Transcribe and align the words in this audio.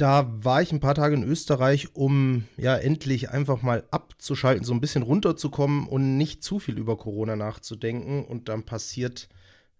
Da 0.00 0.32
war 0.32 0.62
ich 0.62 0.72
ein 0.72 0.80
paar 0.80 0.94
Tage 0.94 1.14
in 1.14 1.22
Österreich, 1.22 1.94
um 1.94 2.44
ja 2.56 2.74
endlich 2.74 3.28
einfach 3.28 3.60
mal 3.60 3.84
abzuschalten, 3.90 4.64
so 4.64 4.72
ein 4.72 4.80
bisschen 4.80 5.02
runterzukommen 5.02 5.86
und 5.86 6.16
nicht 6.16 6.42
zu 6.42 6.58
viel 6.58 6.78
über 6.78 6.96
Corona 6.96 7.36
nachzudenken. 7.36 8.24
Und 8.24 8.48
dann 8.48 8.62
passiert 8.62 9.28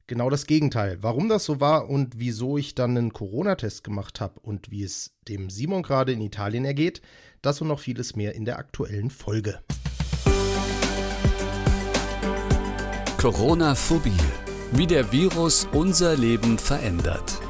genau 0.09 0.29
das 0.29 0.47
Gegenteil. 0.47 0.99
Warum 1.01 1.31
das 1.31 1.47
so 1.47 1.59
war 1.59 1.89
und 1.89 2.19
wieso 2.19 2.59
ich 2.59 2.75
dann 2.75 2.99
einen 2.99 3.15
Corona-Test 3.15 3.83
gemacht 3.83 4.21
habe 4.21 4.41
und 4.41 4.71
wie 4.71 4.83
es 4.83 5.15
dem 5.27 5.49
Simon 5.49 5.83
gerade 5.83 6.13
in 6.13 6.21
Italien 6.21 6.67
ergeht, 6.67 7.01
das 7.41 7.63
und 7.63 7.69
noch 7.69 7.81
vieles 7.81 8.15
mehr 8.15 8.35
in 8.35 8.45
der 8.45 8.59
aktuellen 8.59 9.09
Folge. 9.09 9.61
Corona-Phobie. 13.17 14.13
Wie 14.73 14.87
der 14.87 15.13
Virus 15.13 15.67
unser 15.73 16.15
Leben 16.15 16.59
verändert. 16.59 17.41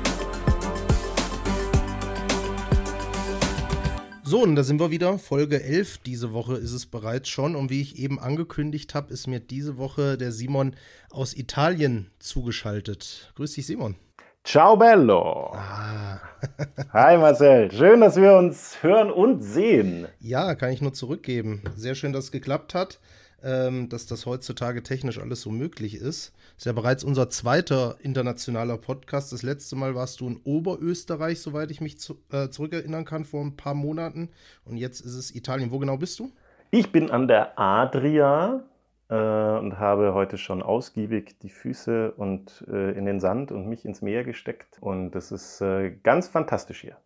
So, 4.31 4.45
und 4.45 4.55
da 4.55 4.63
sind 4.63 4.79
wir 4.79 4.93
wieder. 4.93 5.19
Folge 5.19 5.61
11 5.61 5.99
diese 6.07 6.33
Woche 6.33 6.55
ist 6.55 6.71
es 6.71 6.87
bereits 6.87 7.29
schon. 7.29 7.57
Und 7.57 7.69
wie 7.69 7.81
ich 7.81 7.99
eben 7.99 8.21
angekündigt 8.21 8.95
habe, 8.95 9.13
ist 9.13 9.27
mir 9.27 9.41
diese 9.41 9.77
Woche 9.77 10.17
der 10.17 10.31
Simon 10.31 10.77
aus 11.11 11.37
Italien 11.37 12.13
zugeschaltet. 12.21 13.33
Grüß 13.35 13.55
dich, 13.55 13.67
Simon. 13.67 13.97
Ciao 14.45 14.77
bello. 14.77 15.53
Ah. 15.53 16.21
Hi 16.93 17.19
Marcel, 17.19 17.73
schön, 17.73 18.01
dass 18.01 18.15
wir 18.15 18.35
uns 18.37 18.81
hören 18.83 19.11
und 19.11 19.43
sehen. 19.43 20.07
Ja, 20.21 20.55
kann 20.55 20.71
ich 20.71 20.81
nur 20.81 20.93
zurückgeben. 20.93 21.63
Sehr 21.75 21.97
schön, 21.97 22.13
dass 22.13 22.27
es 22.27 22.31
geklappt 22.31 22.73
hat 22.73 23.01
ähm, 23.43 23.89
dass 23.89 24.07
das 24.07 24.27
heutzutage 24.27 24.83
technisch 24.83 25.19
alles 25.19 25.41
so 25.43 25.51
möglich 25.51 25.95
ist. 25.95 26.33
Ist 26.57 26.67
ja 26.67 26.73
bereits 26.73 27.05
unser 27.05 27.31
zweiter 27.31 27.97
internationaler 28.01 28.77
Podcast. 28.77 29.33
Das 29.33 29.43
letzte 29.43 29.77
Mal 29.77 29.95
warst 29.95 30.21
du 30.21 30.29
in 30.29 30.41
Oberösterreich, 30.45 31.41
soweit 31.41 31.71
ich 31.71 31.81
mich 31.81 31.99
zu, 31.99 32.19
äh, 32.33 32.49
zurückerinnern 32.49 33.05
kann, 33.05 33.25
vor 33.25 33.43
ein 33.43 33.57
paar 33.57 33.75
Monaten. 33.75 34.31
Und 34.65 34.77
jetzt 34.77 35.01
ist 35.01 35.15
es 35.15 35.35
Italien. 35.35 35.71
Wo 35.71 35.79
genau 35.79 35.97
bist 35.97 36.19
du? 36.19 36.31
Ich 36.71 36.93
bin 36.93 37.11
an 37.11 37.29
der 37.29 37.59
Adria 37.59 38.63
äh, 39.09 39.15
und 39.15 39.79
habe 39.79 40.15
heute 40.15 40.39
schon 40.39 40.63
ausgiebig 40.63 41.37
die 41.41 41.51
Füße 41.51 42.13
und 42.13 42.65
äh, 42.71 42.93
in 42.93 43.07
den 43.07 43.21
Sand 43.21 43.53
und 43.53 43.69
mich 43.69 43.85
ins 43.85 44.03
Meer 44.03 44.25
gesteckt. 44.25 44.79
Und 44.81 45.13
das 45.13 45.33
ist 45.33 45.61
äh, 45.61 45.91
ganz 46.03 46.29
fantastisch 46.29 46.83
hier. 46.83 46.97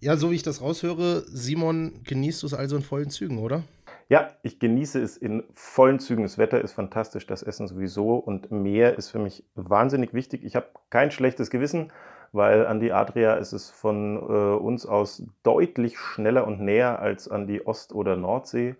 Ja, 0.00 0.16
so 0.16 0.30
wie 0.30 0.36
ich 0.36 0.42
das 0.42 0.60
raushöre, 0.60 1.24
Simon, 1.26 2.02
genießt 2.04 2.42
du 2.42 2.46
es 2.46 2.54
also 2.54 2.76
in 2.76 2.82
vollen 2.82 3.10
Zügen, 3.10 3.38
oder? 3.38 3.62
Ja, 4.08 4.30
ich 4.42 4.58
genieße 4.58 5.00
es 5.02 5.16
in 5.16 5.44
vollen 5.54 5.98
Zügen. 5.98 6.22
Das 6.22 6.36
Wetter 6.36 6.60
ist 6.60 6.72
fantastisch, 6.72 7.26
das 7.26 7.42
Essen 7.42 7.66
sowieso 7.68 8.16
und 8.16 8.50
Meer 8.50 8.98
ist 8.98 9.10
für 9.10 9.18
mich 9.18 9.44
wahnsinnig 9.54 10.12
wichtig. 10.12 10.44
Ich 10.44 10.56
habe 10.56 10.66
kein 10.90 11.10
schlechtes 11.10 11.50
Gewissen, 11.50 11.90
weil 12.32 12.66
an 12.66 12.80
die 12.80 12.92
Adria 12.92 13.34
ist 13.34 13.52
es 13.52 13.70
von 13.70 14.16
äh, 14.16 14.56
uns 14.56 14.86
aus 14.86 15.24
deutlich 15.42 15.98
schneller 15.98 16.46
und 16.46 16.60
näher 16.60 16.98
als 16.98 17.28
an 17.28 17.46
die 17.46 17.66
Ost- 17.66 17.94
oder 17.94 18.16
Nordsee. 18.16 18.76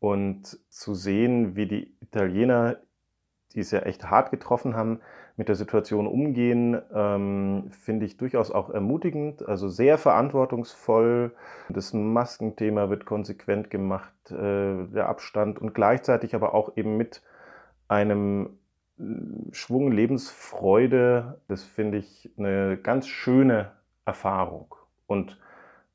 Und 0.00 0.58
zu 0.68 0.94
sehen, 0.94 1.54
wie 1.54 1.66
die 1.66 1.94
Italiener, 2.00 2.78
die 3.54 3.60
es 3.60 3.70
ja 3.70 3.80
echt 3.80 4.10
hart 4.10 4.30
getroffen 4.30 4.74
haben, 4.74 5.00
mit 5.36 5.48
der 5.48 5.54
Situation 5.54 6.06
umgehen, 6.06 6.80
ähm, 6.94 7.70
finde 7.70 8.06
ich 8.06 8.16
durchaus 8.16 8.50
auch 8.50 8.70
ermutigend, 8.70 9.46
also 9.46 9.68
sehr 9.68 9.98
verantwortungsvoll. 9.98 11.34
Das 11.68 11.92
Maskenthema 11.92 12.90
wird 12.90 13.06
konsequent 13.06 13.70
gemacht, 13.70 14.12
äh, 14.30 14.86
der 14.86 15.08
Abstand 15.08 15.58
und 15.58 15.74
gleichzeitig 15.74 16.34
aber 16.34 16.54
auch 16.54 16.76
eben 16.76 16.96
mit 16.96 17.22
einem 17.88 18.58
äh, 18.98 19.04
Schwung 19.52 19.90
Lebensfreude. 19.90 21.40
Das 21.48 21.64
finde 21.64 21.98
ich 21.98 22.30
eine 22.36 22.76
ganz 22.76 23.08
schöne 23.08 23.72
Erfahrung. 24.04 24.74
Und 25.06 25.38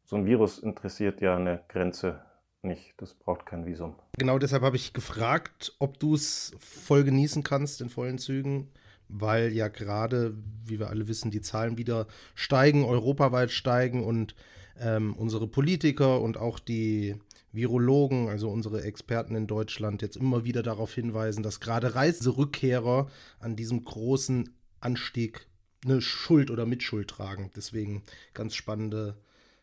so 0.03 0.15
ein 0.15 0.25
Virus 0.25 0.59
interessiert 0.59 1.21
ja 1.21 1.35
eine 1.35 1.61
Grenze 1.67 2.21
nicht. 2.63 2.93
Das 2.97 3.13
braucht 3.13 3.45
kein 3.45 3.65
Visum. 3.65 3.95
Genau 4.17 4.39
deshalb 4.39 4.63
habe 4.63 4.75
ich 4.75 4.93
gefragt, 4.93 5.75
ob 5.79 5.99
du 5.99 6.15
es 6.15 6.55
voll 6.59 7.03
genießen 7.03 7.43
kannst 7.43 7.81
in 7.81 7.89
vollen 7.89 8.17
Zügen 8.17 8.71
weil 9.09 9.53
ja 9.53 9.67
gerade, 9.67 10.35
wie 10.65 10.79
wir 10.79 10.89
alle 10.89 11.07
wissen, 11.07 11.31
die 11.31 11.41
Zahlen 11.41 11.77
wieder 11.77 12.07
steigen, 12.35 12.83
europaweit 12.83 13.51
steigen 13.51 14.03
und 14.03 14.35
ähm, 14.79 15.13
unsere 15.13 15.47
Politiker 15.47 16.21
und 16.21 16.37
auch 16.37 16.59
die 16.59 17.15
Virologen, 17.51 18.27
also 18.29 18.49
unsere 18.49 18.83
Experten 18.83 19.35
in 19.35 19.47
Deutschland, 19.47 20.01
jetzt 20.01 20.17
immer 20.17 20.43
wieder 20.43 20.63
darauf 20.63 20.93
hinweisen, 20.93 21.43
dass 21.43 21.59
gerade 21.59 21.95
Reiserückkehrer 21.95 23.09
an 23.39 23.55
diesem 23.55 23.83
großen 23.83 24.49
Anstieg 24.79 25.47
eine 25.85 26.01
Schuld 26.01 26.51
oder 26.51 26.65
Mitschuld 26.65 27.09
tragen. 27.09 27.51
Deswegen 27.55 28.03
ganz 28.33 28.55
spannende 28.55 29.17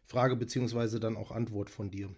Frage 0.05 0.37
beziehungsweise 0.37 1.01
dann 1.01 1.17
auch 1.17 1.31
Antwort 1.31 1.71
von 1.71 1.91
dir. 1.91 2.11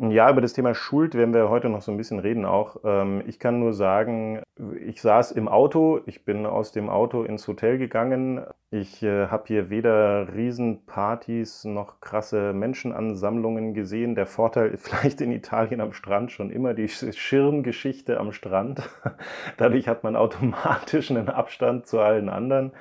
Ja, 0.00 0.28
über 0.28 0.40
das 0.40 0.54
Thema 0.54 0.74
Schuld 0.74 1.14
werden 1.14 1.32
wir 1.32 1.48
heute 1.48 1.68
noch 1.68 1.80
so 1.80 1.92
ein 1.92 1.96
bisschen 1.96 2.18
reden 2.18 2.44
auch. 2.44 2.78
Ähm, 2.82 3.22
ich 3.28 3.38
kann 3.38 3.60
nur 3.60 3.72
sagen, 3.72 4.42
ich 4.84 5.00
saß 5.00 5.30
im 5.32 5.46
Auto, 5.46 6.00
ich 6.06 6.24
bin 6.24 6.46
aus 6.46 6.72
dem 6.72 6.90
Auto 6.90 7.22
ins 7.22 7.46
Hotel 7.46 7.78
gegangen. 7.78 8.44
Ich 8.70 9.04
äh, 9.04 9.28
habe 9.28 9.44
hier 9.46 9.70
weder 9.70 10.34
Riesenpartys 10.34 11.64
noch 11.64 12.00
krasse 12.00 12.52
Menschenansammlungen 12.54 13.72
gesehen. 13.72 14.16
Der 14.16 14.26
Vorteil 14.26 14.70
ist 14.70 14.88
vielleicht 14.88 15.20
in 15.20 15.30
Italien 15.30 15.80
am 15.80 15.92
Strand 15.92 16.32
schon 16.32 16.50
immer 16.50 16.74
die 16.74 16.88
Schirmgeschichte 16.88 18.18
am 18.18 18.32
Strand. 18.32 18.82
Dadurch 19.58 19.86
hat 19.86 20.02
man 20.02 20.16
automatisch 20.16 21.12
einen 21.12 21.28
Abstand 21.28 21.86
zu 21.86 22.00
allen 22.00 22.28
anderen. 22.28 22.72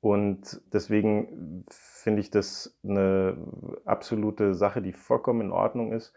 Und 0.00 0.60
deswegen 0.72 1.64
finde 1.70 2.20
ich 2.20 2.30
das 2.30 2.76
eine 2.84 3.36
absolute 3.84 4.54
Sache, 4.54 4.82
die 4.82 4.92
vollkommen 4.92 5.42
in 5.42 5.52
Ordnung 5.52 5.92
ist. 5.92 6.12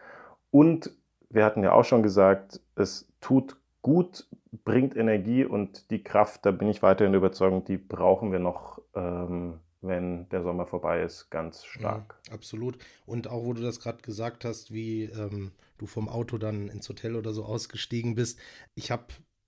Und 0.52 0.92
wir 1.30 1.46
hatten 1.46 1.64
ja 1.64 1.72
auch 1.72 1.86
schon 1.86 2.04
gesagt, 2.04 2.60
es 2.76 3.08
tut 3.22 3.58
gut, 3.82 4.28
bringt 4.64 4.96
Energie 4.96 5.46
und 5.46 5.90
die 5.90 6.04
Kraft, 6.04 6.46
da 6.46 6.52
bin 6.52 6.68
ich 6.68 6.84
weiterhin 6.84 7.14
überzeugt, 7.14 7.68
die 7.68 7.78
brauchen 7.78 8.32
wir 8.32 8.40
noch, 8.40 8.82
ähm, 8.96 9.60
wenn 9.82 10.30
der 10.30 10.44
Sommer 10.44 10.68
vorbei 10.68 11.02
ist, 11.02 11.32
ganz 11.32 11.66
stark. 11.66 12.20
Ja, 12.28 12.34
absolut. 12.34 12.78
Und 13.06 13.28
auch, 13.28 13.44
wo 13.44 13.54
du 13.54 13.62
das 13.62 13.80
gerade 13.80 14.02
gesagt 14.02 14.46
hast, 14.46 14.72
wie 14.72 15.06
ähm, 15.06 15.52
du 15.78 15.88
vom 15.88 16.08
Auto 16.10 16.38
dann 16.38 16.68
ins 16.68 16.88
Hotel 16.88 17.16
oder 17.16 17.34
so 17.34 17.44
ausgestiegen 17.46 18.14
bist. 18.14 18.40
Ich 18.76 18.92
habe 18.92 19.06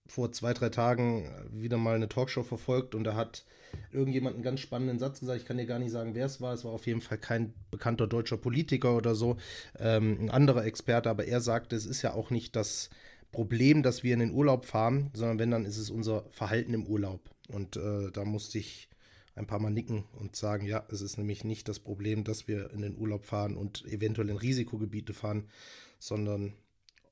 vor 0.07 0.31
zwei, 0.31 0.53
drei 0.53 0.69
Tagen 0.69 1.29
wieder 1.51 1.77
mal 1.77 1.95
eine 1.95 2.09
Talkshow 2.09 2.43
verfolgt 2.43 2.95
und 2.95 3.03
da 3.03 3.15
hat 3.15 3.45
irgendjemand 3.93 4.35
einen 4.35 4.43
ganz 4.43 4.59
spannenden 4.59 4.99
Satz 4.99 5.19
gesagt. 5.19 5.39
Ich 5.41 5.45
kann 5.45 5.57
dir 5.57 5.65
gar 5.65 5.79
nicht 5.79 5.91
sagen, 5.91 6.15
wer 6.15 6.25
es 6.25 6.41
war. 6.41 6.53
Es 6.53 6.65
war 6.65 6.71
auf 6.71 6.87
jeden 6.87 7.01
Fall 7.01 7.17
kein 7.17 7.53
bekannter 7.71 8.07
deutscher 8.07 8.37
Politiker 8.37 8.95
oder 8.95 9.15
so, 9.15 9.37
ähm, 9.79 10.17
ein 10.19 10.29
anderer 10.29 10.65
Experte, 10.65 11.09
aber 11.09 11.25
er 11.25 11.41
sagte, 11.41 11.75
es 11.75 11.85
ist 11.85 12.01
ja 12.01 12.13
auch 12.13 12.29
nicht 12.29 12.55
das 12.55 12.89
Problem, 13.31 13.83
dass 13.83 14.03
wir 14.03 14.13
in 14.13 14.19
den 14.19 14.31
Urlaub 14.31 14.65
fahren, 14.65 15.09
sondern 15.13 15.39
wenn, 15.39 15.51
dann 15.51 15.65
ist 15.65 15.77
es 15.77 15.89
unser 15.89 16.25
Verhalten 16.31 16.73
im 16.73 16.85
Urlaub. 16.85 17.29
Und 17.49 17.77
äh, 17.77 18.11
da 18.11 18.23
musste 18.25 18.59
ich 18.59 18.89
ein 19.35 19.47
paar 19.47 19.59
Mal 19.59 19.71
nicken 19.71 20.03
und 20.19 20.35
sagen, 20.35 20.65
ja, 20.65 20.85
es 20.89 21.01
ist 21.01 21.17
nämlich 21.17 21.43
nicht 21.43 21.67
das 21.67 21.79
Problem, 21.79 22.23
dass 22.23 22.47
wir 22.47 22.71
in 22.71 22.81
den 22.81 22.97
Urlaub 22.97 23.25
fahren 23.25 23.57
und 23.57 23.83
eventuell 23.85 24.29
in 24.29 24.37
Risikogebiete 24.37 25.13
fahren, 25.13 25.49
sondern 25.99 26.53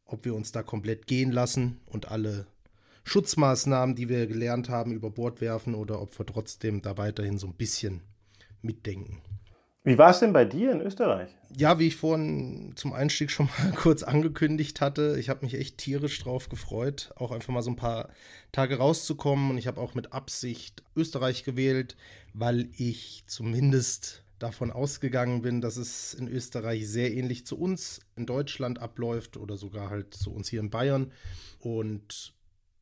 ob 0.06 0.26
wir 0.26 0.36
uns 0.36 0.52
da 0.52 0.62
komplett 0.62 1.08
gehen 1.08 1.32
lassen 1.32 1.80
und 1.86 2.10
alle 2.10 2.46
Schutzmaßnahmen, 3.04 3.96
die 3.96 4.10
wir 4.10 4.28
gelernt 4.28 4.70
haben, 4.70 4.94
über 4.94 5.10
Bord 5.10 5.42
werfen 5.42 5.76
oder 5.76 6.02
ob 6.02 6.18
wir 6.18 6.26
trotzdem 6.26 6.82
da 6.82 6.98
weiterhin 6.98 7.38
so 7.38 7.48
ein 7.48 7.54
bisschen 7.54 8.02
mitdenken. 8.62 9.22
Wie 9.84 9.98
war 9.98 10.12
es 10.12 10.20
denn 10.20 10.32
bei 10.32 10.46
dir 10.46 10.72
in 10.72 10.82
Österreich? 10.82 11.30
Ja, 11.58 11.80
wie 11.80 11.88
ich 11.88 11.96
vorhin 11.96 12.74
zum 12.76 12.94
Einstieg 12.94 13.32
schon 13.32 13.48
mal 13.48 13.72
kurz 13.76 14.04
angekündigt 14.04 14.80
hatte, 14.80 15.18
ich 15.20 15.28
habe 15.30 15.44
mich 15.44 15.56
echt 15.56 15.80
tierisch 15.80 16.20
drauf 16.20 16.50
gefreut, 16.50 17.12
auch 17.16 17.32
einfach 17.32 17.52
mal 17.52 17.64
so 17.64 17.72
ein 17.72 17.78
paar 17.78 18.10
Tage 18.52 18.78
rauszukommen. 18.78 19.50
Und 19.50 19.58
ich 19.58 19.66
habe 19.66 19.82
auch 19.82 19.96
mit 19.96 20.14
Absicht 20.14 20.84
Österreich 20.96 21.44
gewählt, 21.44 21.98
weil 22.34 22.70
ich 22.78 23.24
zumindest 23.26 24.24
davon 24.38 24.72
ausgegangen 24.72 25.42
bin, 25.42 25.62
dass 25.62 25.78
es 25.78 26.14
in 26.14 26.28
Österreich 26.28 26.88
sehr 26.88 27.12
ähnlich 27.12 27.48
zu 27.48 27.58
uns 27.58 28.02
in 28.16 28.28
Deutschland 28.28 28.80
abläuft 28.80 29.36
oder 29.36 29.58
sogar 29.58 29.90
halt 29.90 30.14
zu 30.14 30.32
uns 30.32 30.48
hier 30.48 30.60
in 30.60 30.70
Bayern. 30.70 31.12
Und 31.60 32.34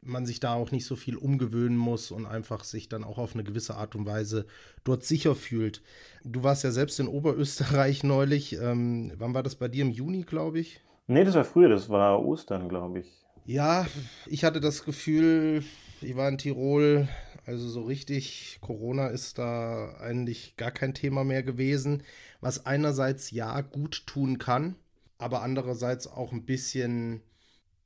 man 0.02 0.26
sich 0.26 0.40
da 0.40 0.54
auch 0.54 0.72
nicht 0.72 0.86
so 0.86 0.96
viel 0.96 1.18
umgewöhnen 1.18 1.78
muss 1.78 2.12
und 2.12 2.26
einfach 2.26 2.64
sich 2.64 2.90
dann 2.90 3.04
auch 3.04 3.18
auf 3.18 3.34
eine 3.34 3.44
gewisse 3.44 3.76
Art 3.76 3.96
und 3.96 4.06
Weise 4.06 4.46
dort 4.84 5.04
sicher 5.04 5.36
fühlt. 5.36 5.82
Du 6.24 6.44
warst 6.44 6.64
ja 6.64 6.72
selbst 6.72 7.00
in 7.00 7.08
Oberösterreich 7.08 8.04
neulich. 8.04 8.54
Ähm, 8.54 9.12
wann 9.18 9.34
war 9.34 9.44
das 9.44 9.56
bei 9.56 9.68
dir? 9.68 9.84
Im 9.84 9.92
Juni, 9.92 10.24
glaube 10.24 10.60
ich? 10.60 10.82
Nee, 11.08 11.24
das 11.24 11.36
war 11.36 11.44
früher, 11.44 11.70
das 11.70 11.90
war 11.90 12.24
Ostern, 12.24 12.70
glaube 12.70 13.00
ich. 13.00 13.08
Ja, 13.46 13.88
ich 14.28 14.44
hatte 14.44 14.60
das 14.60 14.86
Gefühl, 14.86 15.64
ich 16.02 16.16
war 16.16 16.30
in 16.30 16.38
Tirol, 16.38 17.08
also 17.46 17.68
so 17.68 17.82
richtig, 17.82 18.60
Corona 18.62 19.08
ist 19.08 19.40
da 19.40 19.96
eigentlich 20.00 20.56
gar 20.56 20.70
kein 20.70 20.94
Thema 20.94 21.24
mehr 21.24 21.42
gewesen, 21.42 22.04
was 22.42 22.68
einerseits 22.68 23.32
ja 23.32 23.62
gut 23.62 24.06
tun 24.06 24.38
kann, 24.38 24.76
aber 25.18 25.42
andererseits 25.42 26.06
auch 26.06 26.32
ein 26.32 26.46
bisschen 26.46 27.22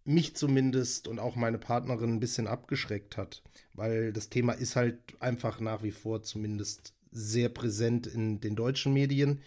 mich 0.05 0.35
zumindest 0.35 1.07
und 1.07 1.19
auch 1.19 1.35
meine 1.35 1.57
Partnerin 1.57 2.15
ein 2.15 2.19
bisschen 2.19 2.47
abgeschreckt 2.47 3.17
hat, 3.17 3.41
weil 3.73 4.13
das 4.13 4.29
Thema 4.29 4.53
ist 4.53 4.75
halt 4.75 4.99
einfach 5.19 5.59
nach 5.59 5.83
wie 5.83 5.91
vor 5.91 6.23
zumindest 6.23 6.93
sehr 7.11 7.49
präsent 7.49 8.07
in 8.07 8.41
den 8.41 8.55
deutschen 8.55 8.93
Medien 8.93 9.41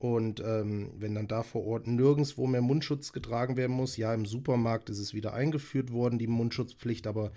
Und 0.00 0.38
ähm, 0.40 0.92
wenn 0.96 1.16
dann 1.16 1.26
da 1.26 1.42
vor 1.42 1.66
Ort 1.66 1.88
nirgendwo 1.88 2.46
mehr 2.46 2.60
Mundschutz 2.60 3.12
getragen 3.12 3.56
werden 3.56 3.74
muss, 3.74 3.96
ja, 3.96 4.14
im 4.14 4.26
Supermarkt 4.26 4.90
ist 4.90 5.00
es 5.00 5.12
wieder 5.12 5.32
eingeführt 5.34 5.90
worden, 5.92 6.20
die 6.20 6.28
Mundschutzpflicht, 6.28 7.08
aber 7.08 7.32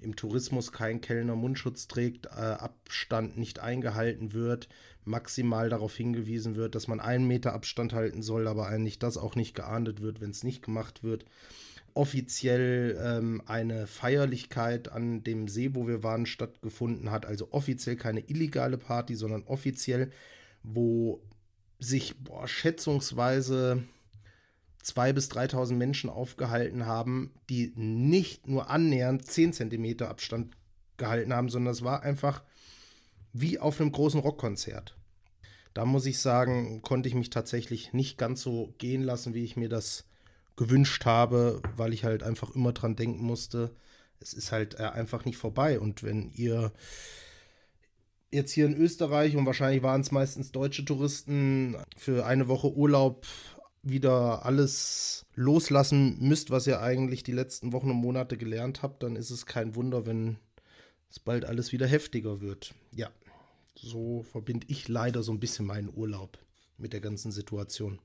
im 0.00 0.14
Tourismus 0.14 0.70
kein 0.70 1.00
Kellner 1.00 1.34
Mundschutz 1.34 1.88
trägt, 1.88 2.26
äh, 2.26 2.30
Abstand 2.30 3.36
nicht 3.36 3.58
eingehalten 3.58 4.32
wird, 4.32 4.68
maximal 5.04 5.68
darauf 5.68 5.96
hingewiesen 5.96 6.54
wird, 6.54 6.76
dass 6.76 6.86
man 6.86 7.00
einen 7.00 7.26
Meter 7.26 7.52
Abstand 7.52 7.92
halten 7.92 8.22
soll, 8.22 8.46
aber 8.46 8.68
eigentlich 8.68 9.00
das 9.00 9.16
auch 9.16 9.34
nicht 9.34 9.56
geahndet 9.56 10.00
wird, 10.00 10.20
wenn 10.20 10.30
es 10.30 10.44
nicht 10.44 10.62
gemacht 10.62 11.02
wird. 11.02 11.24
Offiziell 11.94 12.98
ähm, 13.00 13.42
eine 13.46 13.86
Feierlichkeit 13.86 14.90
an 14.90 15.22
dem 15.22 15.46
See, 15.48 15.74
wo 15.74 15.86
wir 15.86 16.02
waren, 16.02 16.26
stattgefunden 16.26 17.10
hat, 17.10 17.24
also 17.24 17.52
offiziell 17.52 17.96
keine 17.96 18.20
illegale 18.20 18.78
Party, 18.78 19.14
sondern 19.14 19.44
offiziell, 19.44 20.10
wo 20.62 21.22
sich 21.78 22.18
boah, 22.18 22.48
schätzungsweise 22.48 23.84
2.000 24.84 25.12
bis 25.12 25.30
3.000 25.30 25.74
Menschen 25.74 26.10
aufgehalten 26.10 26.86
haben, 26.86 27.32
die 27.48 27.72
nicht 27.76 28.48
nur 28.48 28.70
annähernd 28.70 29.24
10 29.26 29.52
cm 29.52 30.02
Abstand 30.02 30.56
gehalten 30.96 31.32
haben, 31.32 31.48
sondern 31.48 31.72
es 31.72 31.82
war 31.82 32.02
einfach 32.02 32.42
wie 33.32 33.58
auf 33.58 33.80
einem 33.80 33.92
großen 33.92 34.20
Rockkonzert. 34.20 34.96
Da 35.74 35.84
muss 35.84 36.06
ich 36.06 36.20
sagen, 36.20 36.82
konnte 36.82 37.08
ich 37.08 37.14
mich 37.14 37.30
tatsächlich 37.30 37.92
nicht 37.92 38.16
ganz 38.16 38.42
so 38.42 38.74
gehen 38.78 39.02
lassen, 39.02 39.34
wie 39.34 39.42
ich 39.42 39.56
mir 39.56 39.68
das 39.68 40.04
gewünscht 40.56 41.04
habe, 41.04 41.60
weil 41.76 41.92
ich 41.92 42.04
halt 42.04 42.22
einfach 42.22 42.54
immer 42.54 42.72
dran 42.72 42.96
denken 42.96 43.24
musste, 43.24 43.74
es 44.20 44.32
ist 44.32 44.52
halt 44.52 44.78
äh, 44.78 44.84
einfach 44.84 45.24
nicht 45.24 45.36
vorbei. 45.36 45.80
Und 45.80 46.02
wenn 46.02 46.30
ihr 46.30 46.72
jetzt 48.30 48.52
hier 48.52 48.66
in 48.66 48.76
Österreich 48.76 49.36
und 49.36 49.46
wahrscheinlich 49.46 49.82
waren 49.82 50.00
es 50.00 50.12
meistens 50.12 50.52
deutsche 50.52 50.84
Touristen 50.84 51.76
für 51.96 52.26
eine 52.26 52.48
Woche 52.48 52.72
Urlaub 52.72 53.26
wieder 53.82 54.44
alles 54.44 55.26
loslassen 55.34 56.16
müsst, 56.20 56.50
was 56.50 56.66
ihr 56.66 56.80
eigentlich 56.80 57.22
die 57.22 57.32
letzten 57.32 57.72
Wochen 57.72 57.90
und 57.90 57.96
Monate 57.96 58.36
gelernt 58.36 58.82
habt, 58.82 59.02
dann 59.02 59.16
ist 59.16 59.30
es 59.30 59.46
kein 59.46 59.74
Wunder, 59.74 60.06
wenn 60.06 60.38
es 61.10 61.18
bald 61.20 61.44
alles 61.44 61.72
wieder 61.72 61.86
heftiger 61.86 62.40
wird. 62.40 62.74
Ja, 62.92 63.10
so 63.74 64.22
verbinde 64.22 64.66
ich 64.70 64.88
leider 64.88 65.22
so 65.22 65.32
ein 65.32 65.40
bisschen 65.40 65.66
meinen 65.66 65.92
Urlaub 65.94 66.38
mit 66.78 66.92
der 66.92 67.00
ganzen 67.00 67.30
Situation. 67.30 68.00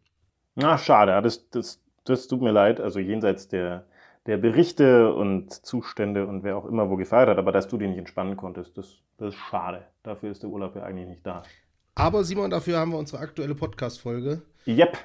Na, 0.55 0.77
schade, 0.77 1.21
das, 1.21 1.49
das, 1.49 1.79
das 2.09 2.27
tut 2.27 2.41
mir 2.41 2.51
leid. 2.51 2.79
Also 2.79 2.99
jenseits 2.99 3.47
der, 3.47 3.85
der 4.25 4.37
Berichte 4.37 5.13
und 5.13 5.53
Zustände 5.53 6.27
und 6.27 6.43
wer 6.43 6.57
auch 6.57 6.65
immer 6.65 6.89
wo 6.89 6.95
gefeiert 6.95 7.29
hat, 7.29 7.37
aber 7.37 7.51
dass 7.51 7.67
du 7.67 7.77
dich 7.77 7.87
nicht 7.87 7.99
entspannen 7.99 8.37
konntest, 8.37 8.77
das, 8.77 8.97
das 9.17 9.33
ist 9.33 9.39
schade. 9.39 9.85
Dafür 10.03 10.31
ist 10.31 10.43
der 10.43 10.49
Urlaub 10.49 10.75
ja 10.75 10.83
eigentlich 10.83 11.07
nicht 11.07 11.25
da. 11.25 11.43
Aber 11.95 12.23
Simon, 12.23 12.49
dafür 12.49 12.79
haben 12.79 12.91
wir 12.91 12.97
unsere 12.97 13.21
aktuelle 13.21 13.55
Podcast-Folge. 13.55 14.41
Yep. 14.65 14.97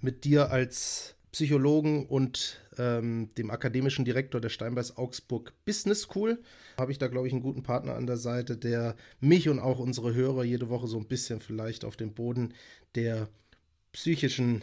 Mit 0.00 0.24
dir 0.24 0.50
als 0.50 1.16
Psychologen 1.32 2.06
und 2.06 2.60
ähm, 2.76 3.30
dem 3.38 3.50
akademischen 3.50 4.04
Direktor 4.04 4.40
der 4.40 4.50
Steinbeis 4.50 4.98
Augsburg 4.98 5.54
Business 5.64 6.02
School. 6.02 6.42
Habe 6.76 6.92
ich 6.92 6.98
da, 6.98 7.08
glaube 7.08 7.26
ich, 7.26 7.32
einen 7.32 7.42
guten 7.42 7.62
Partner 7.62 7.94
an 7.94 8.06
der 8.06 8.18
Seite, 8.18 8.58
der 8.58 8.96
mich 9.20 9.48
und 9.48 9.60
auch 9.60 9.78
unsere 9.78 10.12
Hörer 10.12 10.44
jede 10.44 10.68
Woche 10.68 10.86
so 10.86 10.98
ein 10.98 11.08
bisschen 11.08 11.40
vielleicht 11.40 11.86
auf 11.86 11.96
den 11.96 12.12
Boden 12.12 12.52
der 12.94 13.28
psychischen 13.92 14.62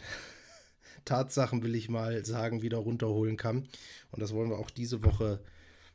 Tatsachen, 1.04 1.62
will 1.62 1.74
ich 1.74 1.88
mal 1.88 2.24
sagen, 2.24 2.62
wieder 2.62 2.78
runterholen 2.78 3.36
kann. 3.36 3.68
Und 4.10 4.20
das 4.20 4.32
wollen 4.32 4.50
wir 4.50 4.58
auch 4.58 4.70
diese 4.70 5.04
Woche 5.04 5.40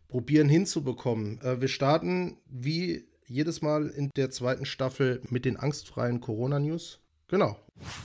probieren 0.07 0.49
hinzubekommen. 0.49 1.41
Äh, 1.41 1.61
wir 1.61 1.67
starten 1.67 2.37
wie 2.47 3.05
jedes 3.27 3.61
Mal 3.61 3.87
in 3.87 4.11
der 4.15 4.29
zweiten 4.29 4.65
Staffel 4.65 5.21
mit 5.29 5.45
den 5.45 5.57
angstfreien 5.57 6.21
Corona-News. 6.21 6.99
Genau. 7.27 7.57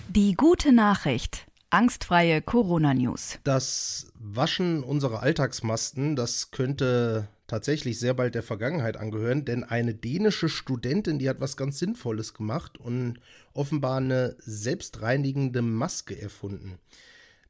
Die 0.08 0.34
gute 0.34 0.72
Nachricht. 0.72 1.46
Angstfreie 1.70 2.42
Corona-News. 2.42 3.38
Das 3.44 4.10
Waschen 4.18 4.82
unserer 4.82 5.22
Alltagsmasten, 5.22 6.16
das 6.16 6.50
könnte 6.50 7.28
tatsächlich 7.46 7.98
sehr 8.00 8.14
bald 8.14 8.34
der 8.34 8.42
Vergangenheit 8.42 8.96
angehören, 8.96 9.44
denn 9.44 9.62
eine 9.62 9.94
dänische 9.94 10.48
Studentin, 10.48 11.18
die 11.18 11.28
hat 11.28 11.40
was 11.40 11.56
ganz 11.56 11.78
Sinnvolles 11.78 12.34
gemacht 12.34 12.78
und 12.78 13.20
offenbar 13.54 13.98
eine 13.98 14.36
selbstreinigende 14.38 15.62
Maske 15.62 16.20
erfunden. 16.20 16.78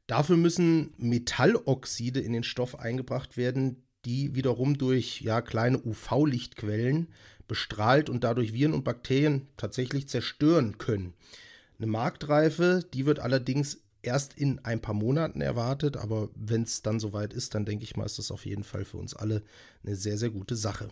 Dafür 0.07 0.37
müssen 0.37 0.93
Metalloxide 0.97 2.19
in 2.19 2.33
den 2.33 2.43
Stoff 2.43 2.79
eingebracht 2.79 3.37
werden, 3.37 3.83
die 4.05 4.35
wiederum 4.35 4.77
durch 4.77 5.21
ja, 5.21 5.41
kleine 5.41 5.79
UV-Lichtquellen 5.83 7.07
bestrahlt 7.47 8.09
und 8.09 8.23
dadurch 8.23 8.53
Viren 8.53 8.73
und 8.73 8.83
Bakterien 8.83 9.47
tatsächlich 9.57 10.07
zerstören 10.07 10.77
können. 10.77 11.13
Eine 11.77 11.87
Marktreife, 11.87 12.83
die 12.93 13.05
wird 13.05 13.19
allerdings 13.19 13.79
erst 14.01 14.33
in 14.37 14.59
ein 14.59 14.81
paar 14.81 14.95
Monaten 14.95 15.41
erwartet, 15.41 15.97
aber 15.97 16.29
wenn 16.35 16.63
es 16.63 16.81
dann 16.81 16.99
soweit 16.99 17.33
ist, 17.33 17.55
dann 17.55 17.65
denke 17.65 17.83
ich 17.83 17.95
mal, 17.95 18.05
ist 18.05 18.17
das 18.17 18.31
auf 18.31 18.45
jeden 18.45 18.63
Fall 18.63 18.85
für 18.85 18.97
uns 18.97 19.15
alle 19.15 19.43
eine 19.83 19.95
sehr, 19.95 20.17
sehr 20.17 20.29
gute 20.29 20.55
Sache. 20.55 20.89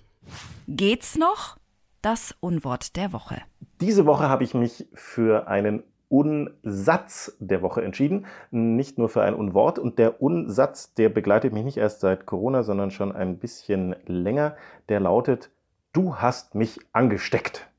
Geht's 0.67 1.15
noch? 1.15 1.57
Das 2.01 2.36
Unwort 2.40 2.96
der 2.96 3.13
Woche. 3.13 3.42
Diese 3.81 4.06
Woche 4.06 4.30
habe 4.30 4.44
ich 4.44 4.54
mich 4.54 4.88
für 4.94 5.48
einen 5.48 5.84
Unsatz 6.07 7.36
der 7.40 7.62
Woche 7.62 7.84
entschieden, 7.84 8.25
nicht 8.51 8.98
nur 8.98 9.10
für 9.10 9.22
ein 9.22 9.36
Unwort. 9.36 9.78
Und 9.80 10.00
der 10.00 10.22
Unsatz, 10.22 10.94
der 10.96 11.10
begleitet 11.10 11.54
mich 11.54 11.63
nicht 11.63 11.78
erst 11.78 12.00
seit 12.00 12.25
Corona, 12.25 12.63
sondern 12.63 12.92
schon 12.92 13.12
ein 13.12 13.38
bisschen 13.38 13.96
länger. 14.06 14.56
Der 14.88 15.00
lautet, 15.00 15.51
du 15.94 16.16
hast 16.16 16.56
mich 16.56 16.80
angesteckt 16.94 17.69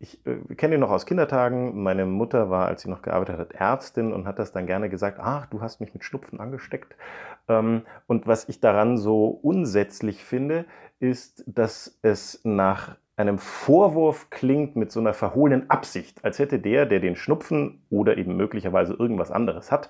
ich 0.00 0.24
äh, 0.26 0.54
kenne 0.54 0.74
ihn 0.74 0.80
noch 0.80 0.90
aus 0.90 1.06
Kindertagen. 1.06 1.82
Meine 1.82 2.06
Mutter 2.06 2.50
war, 2.50 2.66
als 2.66 2.82
sie 2.82 2.90
noch 2.90 3.02
gearbeitet 3.02 3.38
hat, 3.38 3.52
Ärztin 3.52 4.12
und 4.12 4.26
hat 4.26 4.38
das 4.38 4.52
dann 4.52 4.66
gerne 4.66 4.88
gesagt, 4.88 5.18
ach, 5.20 5.46
du 5.46 5.60
hast 5.60 5.80
mich 5.80 5.92
mit 5.92 6.04
Schnupfen 6.04 6.40
angesteckt. 6.40 6.96
Ähm, 7.48 7.82
und 8.06 8.26
was 8.26 8.48
ich 8.48 8.60
daran 8.60 8.96
so 8.96 9.26
unsätzlich 9.26 10.24
finde, 10.24 10.66
ist, 11.00 11.44
dass 11.46 11.98
es 12.02 12.40
nach 12.44 12.96
einem 13.18 13.38
Vorwurf 13.38 14.30
klingt 14.30 14.76
mit 14.76 14.92
so 14.92 15.00
einer 15.00 15.14
verhohlenen 15.14 15.70
Absicht, 15.70 16.24
als 16.24 16.38
hätte 16.38 16.58
der, 16.58 16.86
der 16.86 17.00
den 17.00 17.16
Schnupfen 17.16 17.82
oder 17.90 18.16
eben 18.16 18.36
möglicherweise 18.36 18.94
irgendwas 18.94 19.30
anderes 19.30 19.72
hat, 19.72 19.88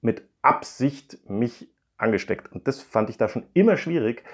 mit 0.00 0.22
Absicht 0.42 1.18
mich 1.28 1.68
angesteckt. 1.98 2.52
Und 2.52 2.68
das 2.68 2.80
fand 2.80 3.10
ich 3.10 3.18
da 3.18 3.28
schon 3.28 3.44
immer 3.54 3.76
schwierig. 3.76 4.24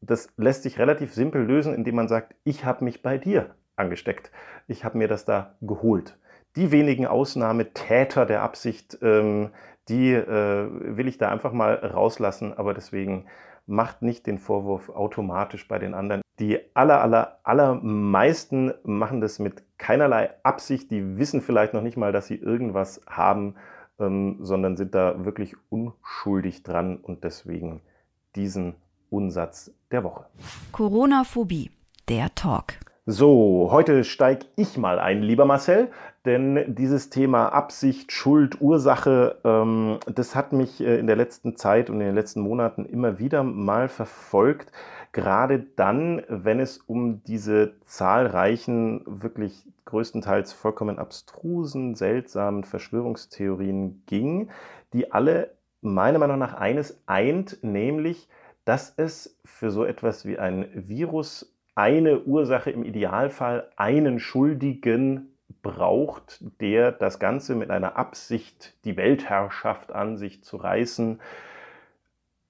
Das 0.00 0.32
lässt 0.36 0.62
sich 0.62 0.78
relativ 0.78 1.12
simpel 1.12 1.42
lösen, 1.42 1.74
indem 1.74 1.96
man 1.96 2.08
sagt, 2.08 2.34
ich 2.44 2.64
habe 2.64 2.84
mich 2.84 3.02
bei 3.02 3.18
dir 3.18 3.54
angesteckt. 3.76 4.30
Ich 4.68 4.84
habe 4.84 4.96
mir 4.96 5.08
das 5.08 5.24
da 5.24 5.56
geholt. 5.60 6.16
Die 6.56 6.70
wenigen 6.72 7.06
Ausnahmetäter 7.06 8.24
der 8.24 8.42
Absicht, 8.42 8.98
ähm, 9.02 9.50
die 9.88 10.12
äh, 10.12 10.96
will 10.96 11.08
ich 11.08 11.18
da 11.18 11.28
einfach 11.28 11.52
mal 11.52 11.74
rauslassen, 11.74 12.54
aber 12.56 12.74
deswegen 12.74 13.26
macht 13.66 14.02
nicht 14.02 14.26
den 14.26 14.38
Vorwurf 14.38 14.88
automatisch 14.88 15.68
bei 15.68 15.78
den 15.78 15.94
anderen. 15.94 16.22
Die 16.40 16.58
aller, 16.74 17.02
aller, 17.02 17.38
allermeisten 17.42 18.72
machen 18.82 19.20
das 19.20 19.38
mit 19.38 19.62
keinerlei 19.76 20.30
Absicht. 20.42 20.90
Die 20.90 21.18
wissen 21.18 21.42
vielleicht 21.42 21.74
noch 21.74 21.82
nicht 21.82 21.98
mal, 21.98 22.12
dass 22.12 22.28
sie 22.28 22.36
irgendwas 22.36 23.02
haben, 23.06 23.56
ähm, 23.98 24.38
sondern 24.40 24.78
sind 24.78 24.94
da 24.94 25.26
wirklich 25.26 25.54
unschuldig 25.68 26.62
dran 26.62 26.96
und 26.96 27.24
deswegen 27.24 27.82
diesen 28.36 28.74
Unsatz 29.10 29.70
der 29.90 30.02
Woche. 30.02 30.24
Corona-Phobie, 30.72 31.70
der 32.08 32.34
Talk. 32.34 32.74
So, 33.06 33.68
heute 33.70 34.04
steige 34.04 34.46
ich 34.56 34.78
mal 34.78 34.98
ein, 34.98 35.22
lieber 35.22 35.44
Marcel, 35.44 35.88
denn 36.26 36.74
dieses 36.74 37.10
Thema 37.10 37.48
Absicht, 37.48 38.12
Schuld, 38.12 38.60
Ursache, 38.60 39.38
ähm, 39.42 39.98
das 40.06 40.36
hat 40.36 40.52
mich 40.52 40.80
äh, 40.80 40.98
in 40.98 41.06
der 41.06 41.16
letzten 41.16 41.56
Zeit 41.56 41.90
und 41.90 42.00
in 42.00 42.06
den 42.06 42.14
letzten 42.14 42.40
Monaten 42.42 42.84
immer 42.84 43.18
wieder 43.18 43.42
mal 43.42 43.88
verfolgt. 43.88 44.70
Gerade 45.12 45.66
dann, 45.76 46.22
wenn 46.28 46.60
es 46.60 46.78
um 46.78 47.24
diese 47.24 47.80
zahlreichen, 47.80 49.02
wirklich 49.06 49.66
größtenteils 49.86 50.52
vollkommen 50.52 50.98
abstrusen, 50.98 51.96
seltsamen 51.96 52.62
Verschwörungstheorien 52.62 54.04
ging, 54.06 54.50
die 54.92 55.10
alle 55.10 55.50
meiner 55.80 56.18
Meinung 56.18 56.38
nach 56.38 56.54
eines 56.54 57.02
eint, 57.06 57.58
nämlich, 57.62 58.28
dass 58.64 58.94
es 58.96 59.36
für 59.44 59.70
so 59.70 59.84
etwas 59.84 60.26
wie 60.26 60.38
ein 60.38 60.68
Virus 60.74 61.52
eine 61.74 62.20
Ursache, 62.20 62.70
im 62.70 62.84
Idealfall 62.84 63.68
einen 63.76 64.20
Schuldigen 64.20 65.34
braucht, 65.62 66.44
der 66.60 66.92
das 66.92 67.18
Ganze 67.18 67.54
mit 67.54 67.70
einer 67.70 67.96
Absicht, 67.96 68.74
die 68.84 68.96
Weltherrschaft 68.96 69.92
an 69.92 70.16
sich 70.16 70.44
zu 70.44 70.56
reißen, 70.56 71.20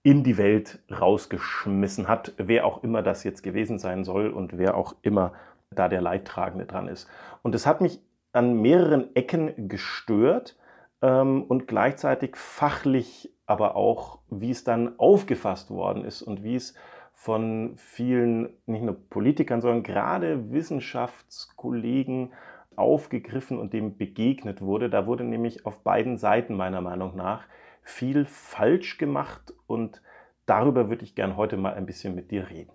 in 0.02 0.24
die 0.24 0.38
Welt 0.38 0.80
rausgeschmissen 0.90 2.08
hat, 2.08 2.32
wer 2.38 2.64
auch 2.64 2.82
immer 2.82 3.02
das 3.02 3.24
jetzt 3.24 3.42
gewesen 3.42 3.78
sein 3.78 4.04
soll 4.04 4.30
und 4.30 4.56
wer 4.56 4.76
auch 4.76 4.94
immer 5.02 5.32
da 5.70 5.88
der 5.88 6.00
Leidtragende 6.00 6.66
dran 6.66 6.88
ist. 6.88 7.08
Und 7.42 7.54
es 7.54 7.66
hat 7.66 7.80
mich 7.80 8.00
an 8.32 8.60
mehreren 8.60 9.14
Ecken 9.14 9.68
gestört 9.68 10.56
ähm, 11.02 11.42
und 11.44 11.68
gleichzeitig 11.68 12.36
fachlich, 12.36 13.32
aber 13.46 13.76
auch, 13.76 14.20
wie 14.30 14.50
es 14.50 14.64
dann 14.64 14.98
aufgefasst 14.98 15.70
worden 15.70 16.04
ist 16.04 16.22
und 16.22 16.42
wie 16.42 16.54
es 16.54 16.74
von 17.12 17.74
vielen, 17.76 18.54
nicht 18.64 18.82
nur 18.82 18.96
Politikern, 19.10 19.60
sondern 19.60 19.82
gerade 19.82 20.50
Wissenschaftskollegen 20.52 22.32
aufgegriffen 22.76 23.58
und 23.58 23.74
dem 23.74 23.98
begegnet 23.98 24.62
wurde. 24.62 24.88
Da 24.88 25.06
wurde 25.06 25.24
nämlich 25.24 25.66
auf 25.66 25.80
beiden 25.82 26.16
Seiten 26.16 26.54
meiner 26.54 26.80
Meinung 26.80 27.16
nach 27.16 27.44
viel 27.82 28.24
falsch 28.24 28.98
gemacht 28.98 29.52
und 29.66 30.00
darüber 30.46 30.88
würde 30.88 31.04
ich 31.04 31.14
gern 31.14 31.36
heute 31.36 31.56
mal 31.56 31.74
ein 31.74 31.86
bisschen 31.86 32.14
mit 32.14 32.30
dir 32.30 32.48
reden. 32.48 32.72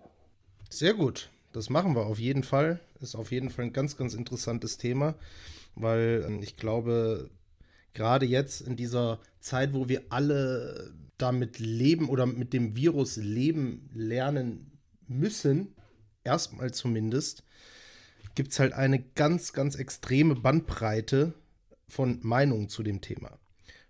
Sehr 0.70 0.94
gut, 0.94 1.30
das 1.54 1.70
machen 1.70 1.96
wir 1.96 2.06
auf 2.06 2.20
jeden 2.20 2.44
Fall. 2.44 2.80
Ist 3.00 3.16
auf 3.16 3.32
jeden 3.32 3.50
Fall 3.50 3.66
ein 3.66 3.74
ganz, 3.74 3.98
ganz 3.98 4.14
interessantes 4.14 4.78
Thema, 4.78 5.16
weil 5.76 6.24
ähm, 6.28 6.42
ich 6.42 6.58
glaube, 6.58 7.30
gerade 7.94 8.26
jetzt 8.26 8.62
in 8.62 8.76
dieser 8.76 9.20
Zeit, 9.40 9.74
wo 9.74 9.88
wir 9.90 10.04
alle 10.10 10.94
damit 11.18 11.60
leben 11.60 12.10
oder 12.10 12.26
mit 12.26 12.54
dem 12.54 12.76
Virus 12.76 13.18
leben 13.18 13.90
lernen 13.94 14.80
müssen, 15.08 15.76
erstmal 16.24 16.74
zumindest, 16.74 17.44
gibt 18.36 18.52
es 18.52 18.60
halt 18.60 18.74
eine 18.74 19.00
ganz, 19.00 19.54
ganz 19.54 19.76
extreme 19.76 20.36
Bandbreite 20.36 21.34
von 21.88 22.20
Meinungen 22.22 22.70
zu 22.70 22.84
dem 22.84 23.02
Thema. 23.02 23.38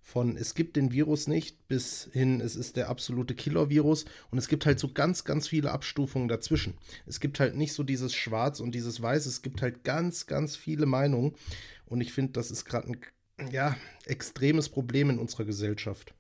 Von 0.08 0.38
es 0.38 0.54
gibt 0.54 0.76
den 0.76 0.92
Virus 0.92 1.28
nicht 1.28 1.68
bis 1.68 2.08
hin, 2.14 2.40
es 2.40 2.56
ist 2.56 2.78
der 2.78 2.90
absolute 2.90 3.34
Killer-Virus 3.34 4.06
und 4.30 4.38
es 4.38 4.48
gibt 4.48 4.68
halt 4.68 4.78
so 4.78 4.94
ganz, 4.94 5.24
ganz 5.24 5.48
viele 5.48 5.72
Abstufungen 5.72 6.28
dazwischen. 6.28 6.76
Es 7.08 7.20
gibt 7.20 7.40
halt 7.40 7.56
nicht 7.56 7.74
so 7.74 7.82
dieses 7.82 8.14
Schwarz 8.14 8.60
und 8.60 8.76
dieses 8.76 9.02
Weiß, 9.02 9.26
es 9.26 9.42
gibt 9.42 9.64
halt 9.64 9.84
ganz, 9.84 10.28
ganz 10.28 10.56
viele 10.56 10.86
Meinungen 10.86 11.34
und 11.88 12.02
ich 12.02 12.14
finde, 12.14 12.34
das 12.34 12.52
ist 12.52 12.66
gerade 12.66 12.88
ein 12.88 13.50
ja, 13.50 13.76
extremes 14.06 14.70
Problem 14.70 15.10
in 15.10 15.18
unserer 15.18 15.44
Gesellschaft. 15.44 16.14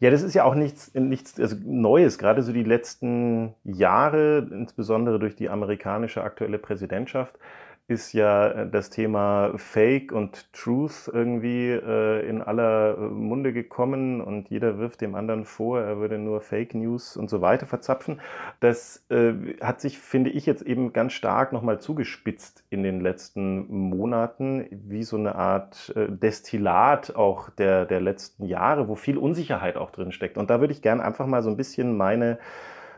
Ja, 0.00 0.10
das 0.10 0.22
ist 0.22 0.34
ja 0.34 0.44
auch 0.44 0.54
nichts, 0.54 0.94
nichts 0.94 1.38
also 1.38 1.54
Neues, 1.62 2.16
gerade 2.16 2.42
so 2.42 2.54
die 2.54 2.64
letzten 2.64 3.54
Jahre, 3.62 4.48
insbesondere 4.50 5.18
durch 5.18 5.36
die 5.36 5.50
amerikanische 5.50 6.22
aktuelle 6.22 6.58
Präsidentschaft, 6.58 7.38
ist 7.88 8.12
ja 8.12 8.48
äh, 8.48 8.70
das 8.70 8.90
Thema 8.90 9.52
Fake 9.56 10.12
und 10.12 10.52
Truth 10.52 11.10
irgendwie 11.12 11.70
äh, 11.70 12.28
in 12.28 12.42
aller 12.42 12.98
äh, 12.98 13.00
Munde 13.00 13.52
gekommen 13.52 14.20
und 14.20 14.50
jeder 14.50 14.78
wirft 14.78 15.00
dem 15.00 15.14
anderen 15.14 15.46
vor, 15.46 15.80
er 15.80 15.96
würde 15.96 16.18
nur 16.18 16.42
Fake 16.42 16.74
News 16.74 17.16
und 17.16 17.30
so 17.30 17.40
weiter 17.40 17.66
verzapfen. 17.66 18.20
Das 18.60 19.04
äh, 19.08 19.32
hat 19.62 19.80
sich, 19.80 19.98
finde 19.98 20.30
ich, 20.30 20.44
jetzt 20.44 20.62
eben 20.62 20.92
ganz 20.92 21.14
stark 21.14 21.52
nochmal 21.52 21.80
zugespitzt 21.80 22.62
in 22.68 22.82
den 22.82 23.00
letzten 23.00 23.66
Monaten, 23.68 24.66
wie 24.70 25.02
so 25.02 25.16
eine 25.16 25.34
Art 25.34 25.92
äh, 25.96 26.08
Destillat 26.10 27.16
auch 27.16 27.48
der, 27.50 27.86
der 27.86 28.02
letzten 28.02 28.44
Jahre, 28.44 28.88
wo 28.88 28.96
viel 28.96 29.16
Unsicherheit 29.16 29.78
auch 29.78 29.90
drin 29.90 30.12
steckt. 30.12 30.36
Und 30.36 30.50
da 30.50 30.60
würde 30.60 30.74
ich 30.74 30.82
gerne 30.82 31.02
einfach 31.02 31.26
mal 31.26 31.42
so 31.42 31.48
ein 31.48 31.56
bisschen 31.56 31.96
meine 31.96 32.38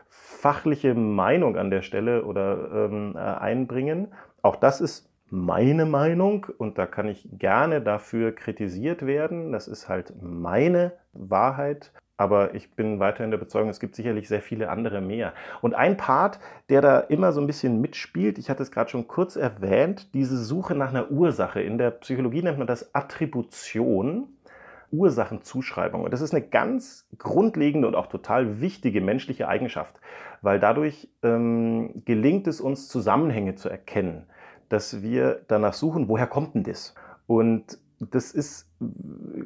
fachliche 0.09 0.95
Meinung 0.95 1.55
an 1.55 1.69
der 1.69 1.83
Stelle 1.83 2.25
oder 2.25 2.71
ähm, 2.73 3.15
äh, 3.15 3.19
einbringen 3.19 4.07
auch 4.41 4.55
das 4.55 4.81
ist 4.81 5.09
meine 5.29 5.85
Meinung 5.85 6.47
und 6.57 6.77
da 6.77 6.85
kann 6.85 7.07
ich 7.07 7.27
gerne 7.31 7.81
dafür 7.81 8.33
kritisiert 8.33 9.05
werden. 9.05 9.51
Das 9.51 9.67
ist 9.67 9.87
halt 9.87 10.13
meine 10.21 10.93
Wahrheit. 11.13 11.91
Aber 12.17 12.53
ich 12.53 12.75
bin 12.75 12.99
weiterhin 12.99 13.31
der 13.31 13.39
Bezeugung, 13.39 13.69
es 13.69 13.79
gibt 13.79 13.95
sicherlich 13.95 14.27
sehr 14.27 14.43
viele 14.43 14.69
andere 14.69 15.01
mehr. 15.01 15.33
Und 15.61 15.73
ein 15.73 15.97
Part, 15.97 16.39
der 16.69 16.81
da 16.81 16.99
immer 16.99 17.31
so 17.31 17.41
ein 17.41 17.47
bisschen 17.47 17.81
mitspielt, 17.81 18.37
ich 18.37 18.49
hatte 18.49 18.61
es 18.61 18.71
gerade 18.71 18.91
schon 18.91 19.07
kurz 19.07 19.35
erwähnt, 19.35 20.13
diese 20.13 20.37
Suche 20.37 20.75
nach 20.75 20.89
einer 20.89 21.09
Ursache. 21.09 21.61
In 21.61 21.79
der 21.79 21.89
Psychologie 21.89 22.43
nennt 22.43 22.59
man 22.59 22.67
das 22.67 22.93
Attribution. 22.93 24.27
Ursachenzuschreibung. 24.91 26.03
Und 26.03 26.11
das 26.11 26.21
ist 26.21 26.33
eine 26.33 26.45
ganz 26.45 27.07
grundlegende 27.17 27.87
und 27.87 27.95
auch 27.95 28.07
total 28.07 28.59
wichtige 28.59 29.01
menschliche 29.01 29.47
Eigenschaft, 29.47 29.95
weil 30.41 30.59
dadurch 30.59 31.09
ähm, 31.23 32.03
gelingt 32.05 32.47
es 32.47 32.61
uns, 32.61 32.87
Zusammenhänge 32.87 33.55
zu 33.55 33.69
erkennen 33.69 34.25
dass 34.71 35.01
wir 35.01 35.41
danach 35.47 35.73
suchen, 35.73 36.07
woher 36.07 36.27
kommt 36.27 36.55
denn 36.55 36.63
das? 36.63 36.95
Und 37.27 37.77
das 37.99 38.31
ist 38.31 38.69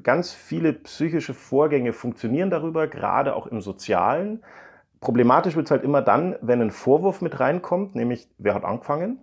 ganz 0.03 0.31
viele 0.31 0.73
psychische 0.73 1.33
Vorgänge 1.33 1.93
funktionieren 1.93 2.49
darüber, 2.49 2.87
gerade 2.87 3.35
auch 3.35 3.47
im 3.47 3.59
Sozialen. 3.59 4.43
Problematisch 5.01 5.55
wird 5.55 5.65
es 5.65 5.71
halt 5.71 5.83
immer 5.83 6.01
dann, 6.01 6.35
wenn 6.41 6.61
ein 6.61 6.71
Vorwurf 6.71 7.21
mit 7.21 7.39
reinkommt, 7.39 7.95
nämlich 7.95 8.29
wer 8.37 8.53
hat 8.53 8.63
angefangen? 8.63 9.19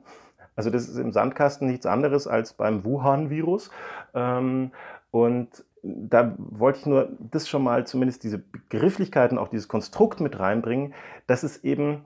Also 0.57 0.71
das 0.71 0.89
ist 0.89 0.99
im 0.99 1.13
Sandkasten 1.13 1.69
nichts 1.69 1.87
anderes 1.87 2.27
als 2.27 2.53
beim 2.53 2.85
Wuhan-Virus. 2.85 3.71
Ähm, 4.13 4.73
und 5.13 5.65
da 5.83 6.35
wollte 6.39 6.81
ich 6.81 6.87
nur 6.87 7.13
das 7.19 7.49
schon 7.49 7.63
mal 7.63 7.87
zumindest 7.87 8.23
diese 8.25 8.39
Begrifflichkeiten, 8.39 9.39
auch 9.39 9.49
dieses 9.49 9.69
Konstrukt 9.69 10.21
mit 10.21 10.39
reinbringen, 10.39 10.95
dass 11.27 11.43
es 11.43 11.65
eben 11.65 12.05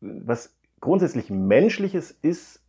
was 0.00 0.56
grundsätzlich 0.80 1.30
Menschliches 1.30 2.10
ist, 2.10 2.62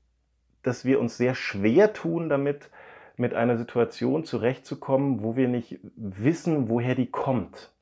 dass 0.64 0.86
wir 0.86 1.00
uns 1.00 1.18
sehr 1.18 1.36
schwer 1.36 1.94
tun 1.94 2.30
damit, 2.30 2.70
mit 3.18 3.34
einer 3.34 3.58
Situation 3.58 4.24
zurechtzukommen, 4.24 5.24
wo 5.24 5.36
wir 5.36 5.48
nicht 5.48 5.80
wissen, 5.96 6.70
woher 6.70 6.94
die 6.94 7.10
kommt, 7.10 7.74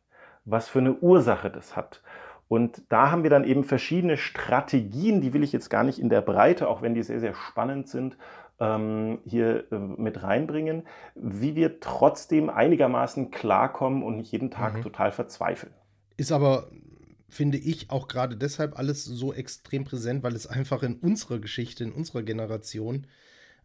was 0.46 0.70
für 0.70 0.80
eine 0.80 0.94
Ursache 0.94 1.50
das 1.50 1.76
hat. 1.76 2.02
Und 2.48 2.84
da 2.90 3.12
haben 3.12 3.24
wir 3.24 3.30
dann 3.30 3.44
eben 3.44 3.64
verschiedene 3.64 4.18
Strategien, 4.18 5.20
die 5.20 5.34
will 5.34 5.44
ich 5.44 5.52
jetzt 5.52 5.70
gar 5.70 5.84
nicht 5.84 6.00
in 6.00 6.10
der 6.10 6.22
Breite, 6.22 6.70
auch 6.70 6.82
wenn 6.82 6.94
die 6.94 7.04
sehr, 7.04 7.20
sehr 7.20 7.34
spannend 7.34 7.90
sind, 7.90 8.18
ähm, 8.60 9.20
hier 9.26 9.72
äh, 9.72 9.78
mit 9.78 10.24
reinbringen, 10.24 10.84
wie 11.16 11.56
wir 11.56 11.80
trotzdem 11.80 12.50
einigermaßen 12.50 13.32
klarkommen 13.32 14.04
und 14.04 14.18
nicht 14.18 14.32
jeden 14.32 14.52
Tag 14.52 14.76
mhm. 14.76 14.82
total 14.84 15.12
verzweifeln. 15.12 15.74
Ist 16.18 16.32
aber 16.32 16.70
finde 17.28 17.58
ich 17.58 17.90
auch 17.90 18.08
gerade 18.08 18.38
deshalb 18.38 18.78
alles 18.78 19.04
so 19.04 19.34
extrem 19.34 19.84
präsent, 19.84 20.24
weil 20.24 20.36
es 20.36 20.48
einfach 20.48 20.84
in 20.84 20.96
unserer 20.96 21.40
Geschichte, 21.40 21.84
in 21.84 21.92
unserer 21.92 22.24
Generation 22.24 23.08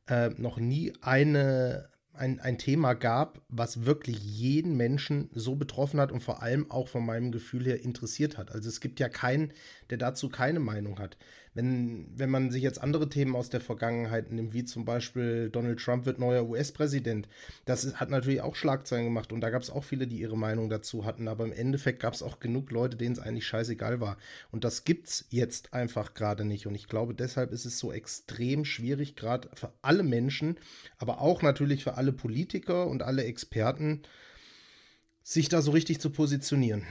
äh, 0.08 0.30
noch 0.30 0.58
nie 0.58 0.92
eine, 1.02 1.88
ein, 2.12 2.40
ein 2.40 2.58
Thema 2.58 2.94
gab, 2.94 3.42
was 3.48 3.84
wirklich 3.84 4.18
jeden 4.18 4.76
Menschen 4.76 5.30
so 5.34 5.54
betroffen 5.54 6.00
hat 6.00 6.10
und 6.10 6.22
vor 6.22 6.42
allem 6.42 6.70
auch 6.70 6.88
von 6.88 7.06
meinem 7.06 7.30
Gefühl 7.30 7.64
her 7.64 7.84
interessiert 7.84 8.38
hat. 8.38 8.50
Also 8.50 8.68
es 8.68 8.80
gibt 8.80 8.98
ja 8.98 9.08
keinen, 9.08 9.52
der 9.90 9.98
dazu 9.98 10.30
keine 10.30 10.60
Meinung 10.60 10.98
hat 10.98 11.16
wenn, 11.54 12.06
wenn 12.14 12.30
man 12.30 12.50
sich 12.50 12.62
jetzt 12.62 12.80
andere 12.80 13.08
Themen 13.08 13.34
aus 13.34 13.50
der 13.50 13.60
Vergangenheit 13.60 14.30
nimmt, 14.30 14.52
wie 14.52 14.64
zum 14.64 14.84
Beispiel 14.84 15.50
Donald 15.50 15.80
Trump 15.80 16.06
wird 16.06 16.18
neuer 16.18 16.48
US-Präsident, 16.48 17.28
das 17.64 17.96
hat 17.96 18.10
natürlich 18.10 18.40
auch 18.40 18.54
Schlagzeilen 18.54 19.06
gemacht 19.06 19.32
und 19.32 19.40
da 19.40 19.50
gab 19.50 19.62
es 19.62 19.70
auch 19.70 19.82
viele, 19.82 20.06
die 20.06 20.20
ihre 20.20 20.38
Meinung 20.38 20.70
dazu 20.70 21.04
hatten, 21.04 21.26
aber 21.26 21.44
im 21.44 21.52
Endeffekt 21.52 22.00
gab 22.00 22.14
es 22.14 22.22
auch 22.22 22.38
genug 22.38 22.70
Leute, 22.70 22.96
denen 22.96 23.14
es 23.14 23.18
eigentlich 23.18 23.46
scheißegal 23.46 24.00
war. 24.00 24.16
Und 24.52 24.64
das 24.64 24.84
gibt 24.84 25.08
es 25.08 25.26
jetzt 25.30 25.74
einfach 25.74 26.14
gerade 26.14 26.44
nicht. 26.44 26.66
Und 26.66 26.74
ich 26.74 26.86
glaube, 26.86 27.14
deshalb 27.14 27.50
ist 27.52 27.64
es 27.64 27.78
so 27.78 27.92
extrem 27.92 28.64
schwierig, 28.64 29.16
gerade 29.16 29.48
für 29.54 29.72
alle 29.82 30.04
Menschen, 30.04 30.56
aber 30.98 31.20
auch 31.20 31.42
natürlich 31.42 31.82
für 31.82 31.94
alle 31.94 32.12
Politiker 32.12 32.86
und 32.86 33.02
alle 33.02 33.24
Experten, 33.24 34.02
sich 35.22 35.48
da 35.48 35.62
so 35.62 35.72
richtig 35.72 36.00
zu 36.00 36.10
positionieren 36.10 36.84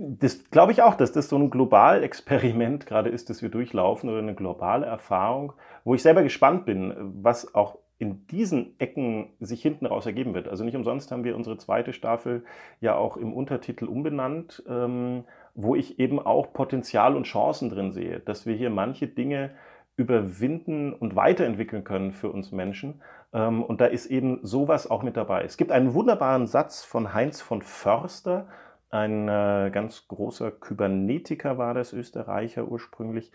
das 0.00 0.50
glaube 0.50 0.72
ich 0.72 0.82
auch, 0.82 0.94
dass 0.94 1.12
das 1.12 1.28
so 1.28 1.36
ein 1.36 1.50
Globalexperiment 1.50 2.86
gerade 2.86 3.10
ist, 3.10 3.28
das 3.28 3.42
wir 3.42 3.50
durchlaufen 3.50 4.08
oder 4.08 4.20
eine 4.20 4.34
globale 4.34 4.86
Erfahrung, 4.86 5.52
wo 5.84 5.94
ich 5.94 6.02
selber 6.02 6.22
gespannt 6.22 6.64
bin, 6.64 6.94
was 7.22 7.54
auch 7.54 7.78
in 7.98 8.26
diesen 8.28 8.80
Ecken 8.80 9.28
sich 9.40 9.60
hinten 9.60 9.84
raus 9.84 10.06
ergeben 10.06 10.32
wird. 10.32 10.48
Also 10.48 10.64
nicht 10.64 10.74
umsonst 10.74 11.12
haben 11.12 11.22
wir 11.22 11.36
unsere 11.36 11.58
zweite 11.58 11.92
Staffel 11.92 12.44
ja 12.80 12.96
auch 12.96 13.18
im 13.18 13.34
Untertitel 13.34 13.84
umbenannt, 13.84 14.62
ähm, 14.66 15.24
wo 15.54 15.74
ich 15.74 15.98
eben 15.98 16.18
auch 16.18 16.54
Potenzial 16.54 17.14
und 17.14 17.24
Chancen 17.24 17.68
drin 17.68 17.92
sehe, 17.92 18.20
dass 18.20 18.46
wir 18.46 18.54
hier 18.54 18.70
manche 18.70 19.06
Dinge 19.06 19.50
überwinden 19.96 20.94
und 20.94 21.14
weiterentwickeln 21.14 21.84
können 21.84 22.12
für 22.12 22.30
uns 22.30 22.52
Menschen. 22.52 23.02
Ähm, 23.34 23.62
und 23.62 23.82
da 23.82 23.84
ist 23.84 24.06
eben 24.06 24.38
sowas 24.42 24.90
auch 24.90 25.02
mit 25.02 25.18
dabei. 25.18 25.42
Es 25.42 25.58
gibt 25.58 25.70
einen 25.70 25.92
wunderbaren 25.92 26.46
Satz 26.46 26.82
von 26.82 27.12
Heinz 27.12 27.42
von 27.42 27.60
Förster, 27.60 28.46
ein 28.90 29.28
äh, 29.28 29.70
ganz 29.72 30.06
großer 30.08 30.50
Kybernetiker 30.50 31.58
war 31.58 31.74
das, 31.74 31.92
Österreicher 31.92 32.66
ursprünglich, 32.66 33.30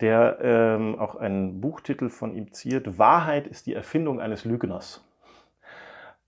der 0.00 0.38
ähm, 0.42 0.98
auch 0.98 1.14
einen 1.14 1.60
Buchtitel 1.60 2.10
von 2.10 2.34
ihm 2.34 2.52
ziert, 2.52 2.98
Wahrheit 2.98 3.46
ist 3.46 3.66
die 3.66 3.74
Erfindung 3.74 4.20
eines 4.20 4.44
Lügners. 4.44 5.04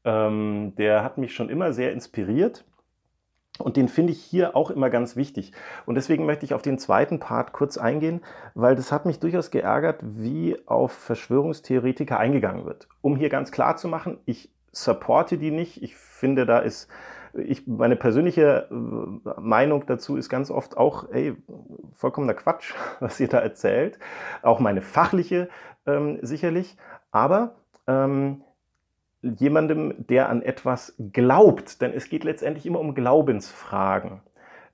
Ähm, 0.04 0.74
der 0.78 1.04
hat 1.04 1.18
mich 1.18 1.34
schon 1.34 1.50
immer 1.50 1.72
sehr 1.72 1.92
inspiriert. 1.92 2.64
Und 3.58 3.76
den 3.76 3.88
finde 3.88 4.12
ich 4.12 4.22
hier 4.22 4.54
auch 4.54 4.70
immer 4.70 4.88
ganz 4.88 5.16
wichtig. 5.16 5.52
Und 5.84 5.96
deswegen 5.96 6.26
möchte 6.26 6.44
ich 6.44 6.54
auf 6.54 6.62
den 6.62 6.78
zweiten 6.78 7.18
Part 7.18 7.52
kurz 7.52 7.76
eingehen, 7.76 8.20
weil 8.54 8.76
das 8.76 8.92
hat 8.92 9.04
mich 9.04 9.18
durchaus 9.18 9.50
geärgert, 9.50 9.98
wie 10.00 10.56
auf 10.66 10.92
Verschwörungstheoretiker 10.92 12.18
eingegangen 12.18 12.66
wird. 12.66 12.88
Um 13.00 13.16
hier 13.16 13.28
ganz 13.28 13.50
klar 13.50 13.76
zu 13.76 13.88
machen, 13.88 14.18
ich 14.26 14.50
supporte 14.70 15.38
die 15.38 15.50
nicht. 15.50 15.82
Ich 15.82 15.96
finde, 15.96 16.46
da 16.46 16.60
ist 16.60 16.88
ich, 17.42 17.66
meine 17.66 17.96
persönliche 17.96 18.68
äh, 18.70 19.40
Meinung 19.40 19.86
dazu 19.86 20.16
ist 20.16 20.28
ganz 20.28 20.50
oft 20.50 20.76
auch, 20.76 21.10
ey, 21.10 21.34
vollkommener 21.94 22.34
Quatsch, 22.34 22.74
was 23.00 23.20
ihr 23.20 23.28
da 23.28 23.38
erzählt. 23.38 23.98
Auch 24.42 24.60
meine 24.60 24.82
fachliche 24.82 25.48
ähm, 25.86 26.18
sicherlich. 26.22 26.76
Aber 27.10 27.56
ähm, 27.86 28.42
jemandem, 29.22 30.06
der 30.06 30.28
an 30.28 30.42
etwas 30.42 30.94
glaubt, 31.12 31.80
denn 31.82 31.92
es 31.92 32.08
geht 32.08 32.24
letztendlich 32.24 32.66
immer 32.66 32.80
um 32.80 32.94
Glaubensfragen, 32.94 34.20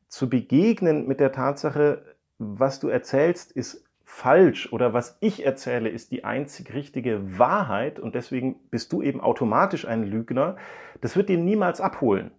zu 0.09 0.29
begegnen 0.29 1.07
mit 1.07 1.21
der 1.21 1.33
Tatsache, 1.33 2.03
was 2.39 2.81
du 2.81 2.89
erzählst, 2.89 3.53
ist 3.53 3.85
falsch 4.05 4.73
oder 4.73 4.93
was 4.93 5.17
ich 5.21 5.45
erzähle 5.45 5.89
ist 5.89 6.13
die 6.13 6.25
einzig 6.25 6.73
richtige 6.75 7.39
Wahrheit 7.39 7.99
und 7.99 8.15
deswegen 8.15 8.57
bist 8.71 8.93
du 8.93 9.03
eben 9.03 9.21
automatisch 9.21 9.87
ein 9.87 10.05
Lügner, 10.05 10.57
das 11.01 11.17
wird 11.17 11.31
ihn 11.31 11.45
niemals 11.45 11.81
abholen. 11.81 12.31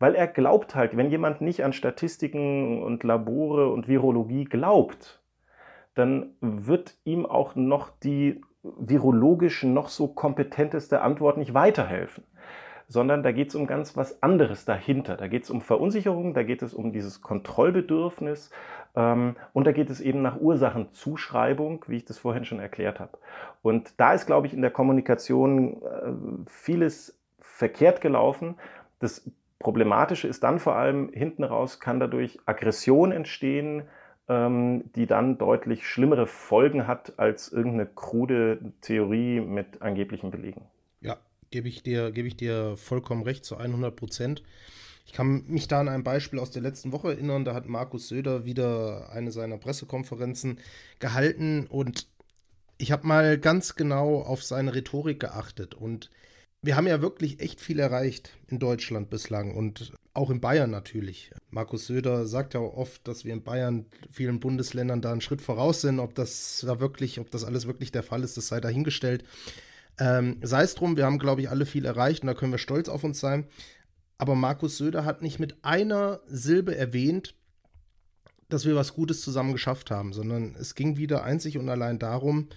Weil 0.00 0.16
er 0.16 0.26
glaubt 0.26 0.74
halt, 0.74 0.96
wenn 0.96 1.10
jemand 1.10 1.40
nicht 1.40 1.62
an 1.62 1.72
Statistiken 1.72 2.82
und 2.82 3.04
Labore 3.04 3.68
und 3.68 3.86
Virologie 3.86 4.44
glaubt, 4.44 5.22
dann 5.94 6.34
wird 6.40 6.96
ihm 7.04 7.24
auch 7.24 7.54
noch 7.54 7.90
die 8.02 8.40
virologisch 8.62 9.62
noch 9.62 9.88
so 9.88 10.08
kompetenteste 10.08 11.02
Antwort 11.02 11.36
nicht 11.36 11.54
weiterhelfen 11.54 12.24
sondern 12.90 13.22
da 13.22 13.30
geht 13.30 13.50
es 13.50 13.54
um 13.54 13.68
ganz 13.68 13.96
was 13.96 14.20
anderes 14.20 14.64
dahinter. 14.64 15.16
Da 15.16 15.28
geht 15.28 15.44
es 15.44 15.50
um 15.50 15.60
Verunsicherung, 15.60 16.34
da 16.34 16.42
geht 16.42 16.60
es 16.60 16.74
um 16.74 16.92
dieses 16.92 17.22
Kontrollbedürfnis 17.22 18.50
ähm, 18.96 19.36
und 19.52 19.64
da 19.68 19.70
geht 19.70 19.90
es 19.90 20.00
eben 20.00 20.22
nach 20.22 20.40
Ursachenzuschreibung, 20.40 21.84
wie 21.86 21.98
ich 21.98 22.04
das 22.04 22.18
vorhin 22.18 22.44
schon 22.44 22.58
erklärt 22.58 22.98
habe. 22.98 23.16
Und 23.62 24.00
da 24.00 24.12
ist, 24.12 24.26
glaube 24.26 24.48
ich, 24.48 24.54
in 24.54 24.60
der 24.60 24.72
Kommunikation 24.72 25.80
äh, 25.82 26.50
vieles 26.50 27.16
verkehrt 27.38 28.00
gelaufen. 28.00 28.56
Das 28.98 29.30
Problematische 29.60 30.26
ist 30.26 30.42
dann 30.42 30.58
vor 30.58 30.74
allem, 30.74 31.12
hinten 31.12 31.44
raus 31.44 31.80
kann 31.80 32.00
dadurch 32.00 32.38
Aggression 32.46 33.12
entstehen, 33.12 33.82
ähm, 34.26 34.90
die 34.96 35.06
dann 35.06 35.36
deutlich 35.36 35.86
schlimmere 35.86 36.26
Folgen 36.26 36.86
hat 36.86 37.18
als 37.18 37.52
irgendeine 37.52 37.86
krude 37.86 38.72
Theorie 38.80 39.40
mit 39.40 39.82
angeblichen 39.82 40.30
Belegen. 40.30 40.62
Ja, 41.02 41.18
gebe 41.50 41.68
ich, 41.68 41.82
dir, 41.82 42.10
gebe 42.10 42.26
ich 42.26 42.38
dir 42.38 42.76
vollkommen 42.78 43.22
recht, 43.22 43.44
zu 43.44 43.58
100 43.58 43.94
Prozent. 43.94 44.42
Ich 45.04 45.12
kann 45.12 45.44
mich 45.46 45.68
da 45.68 45.80
an 45.80 45.88
ein 45.88 46.04
Beispiel 46.04 46.38
aus 46.38 46.50
der 46.50 46.62
letzten 46.62 46.90
Woche 46.92 47.08
erinnern. 47.08 47.44
Da 47.44 47.52
hat 47.52 47.68
Markus 47.68 48.08
Söder 48.08 48.46
wieder 48.46 49.10
eine 49.12 49.30
seiner 49.30 49.58
Pressekonferenzen 49.58 50.58
gehalten 51.00 51.66
und 51.66 52.06
ich 52.78 52.92
habe 52.92 53.06
mal 53.06 53.36
ganz 53.36 53.74
genau 53.74 54.22
auf 54.22 54.42
seine 54.42 54.74
Rhetorik 54.74 55.20
geachtet. 55.20 55.74
Und 55.74 56.08
wir 56.62 56.76
haben 56.76 56.86
ja 56.86 57.00
wirklich 57.00 57.40
echt 57.40 57.60
viel 57.60 57.78
erreicht 57.78 58.36
in 58.48 58.58
Deutschland 58.58 59.08
bislang 59.08 59.54
und 59.54 59.92
auch 60.12 60.30
in 60.30 60.40
Bayern 60.40 60.70
natürlich. 60.70 61.30
Markus 61.50 61.86
Söder 61.86 62.26
sagt 62.26 62.54
ja 62.54 62.60
oft, 62.60 63.06
dass 63.08 63.24
wir 63.24 63.32
in 63.32 63.42
Bayern 63.42 63.86
vielen 64.10 64.40
Bundesländern 64.40 65.00
da 65.00 65.12
einen 65.12 65.20
Schritt 65.20 65.40
voraus 65.40 65.80
sind. 65.80 66.00
Ob 66.00 66.14
das 66.14 66.64
da 66.66 66.80
wirklich, 66.80 67.20
ob 67.20 67.30
das 67.30 67.44
alles 67.44 67.66
wirklich 67.66 67.92
der 67.92 68.02
Fall 68.02 68.22
ist, 68.22 68.36
das 68.36 68.48
sei 68.48 68.60
dahingestellt. 68.60 69.24
Ähm, 69.98 70.38
sei 70.42 70.62
es 70.62 70.74
drum, 70.74 70.96
wir 70.96 71.06
haben, 71.06 71.18
glaube 71.18 71.40
ich, 71.40 71.50
alle 71.50 71.66
viel 71.66 71.84
erreicht 71.84 72.22
und 72.22 72.26
da 72.26 72.34
können 72.34 72.52
wir 72.52 72.58
stolz 72.58 72.88
auf 72.88 73.04
uns 73.04 73.20
sein. 73.20 73.46
Aber 74.18 74.34
Markus 74.34 74.76
Söder 74.76 75.04
hat 75.04 75.22
nicht 75.22 75.38
mit 75.38 75.64
einer 75.64 76.20
Silbe 76.26 76.76
erwähnt, 76.76 77.34
dass 78.50 78.66
wir 78.66 78.74
was 78.74 78.92
Gutes 78.92 79.22
zusammen 79.22 79.52
geschafft 79.52 79.90
haben, 79.90 80.12
sondern 80.12 80.56
es 80.56 80.74
ging 80.74 80.96
wieder 80.96 81.22
einzig 81.22 81.56
und 81.56 81.68
allein 81.68 81.98
darum, 81.98 82.48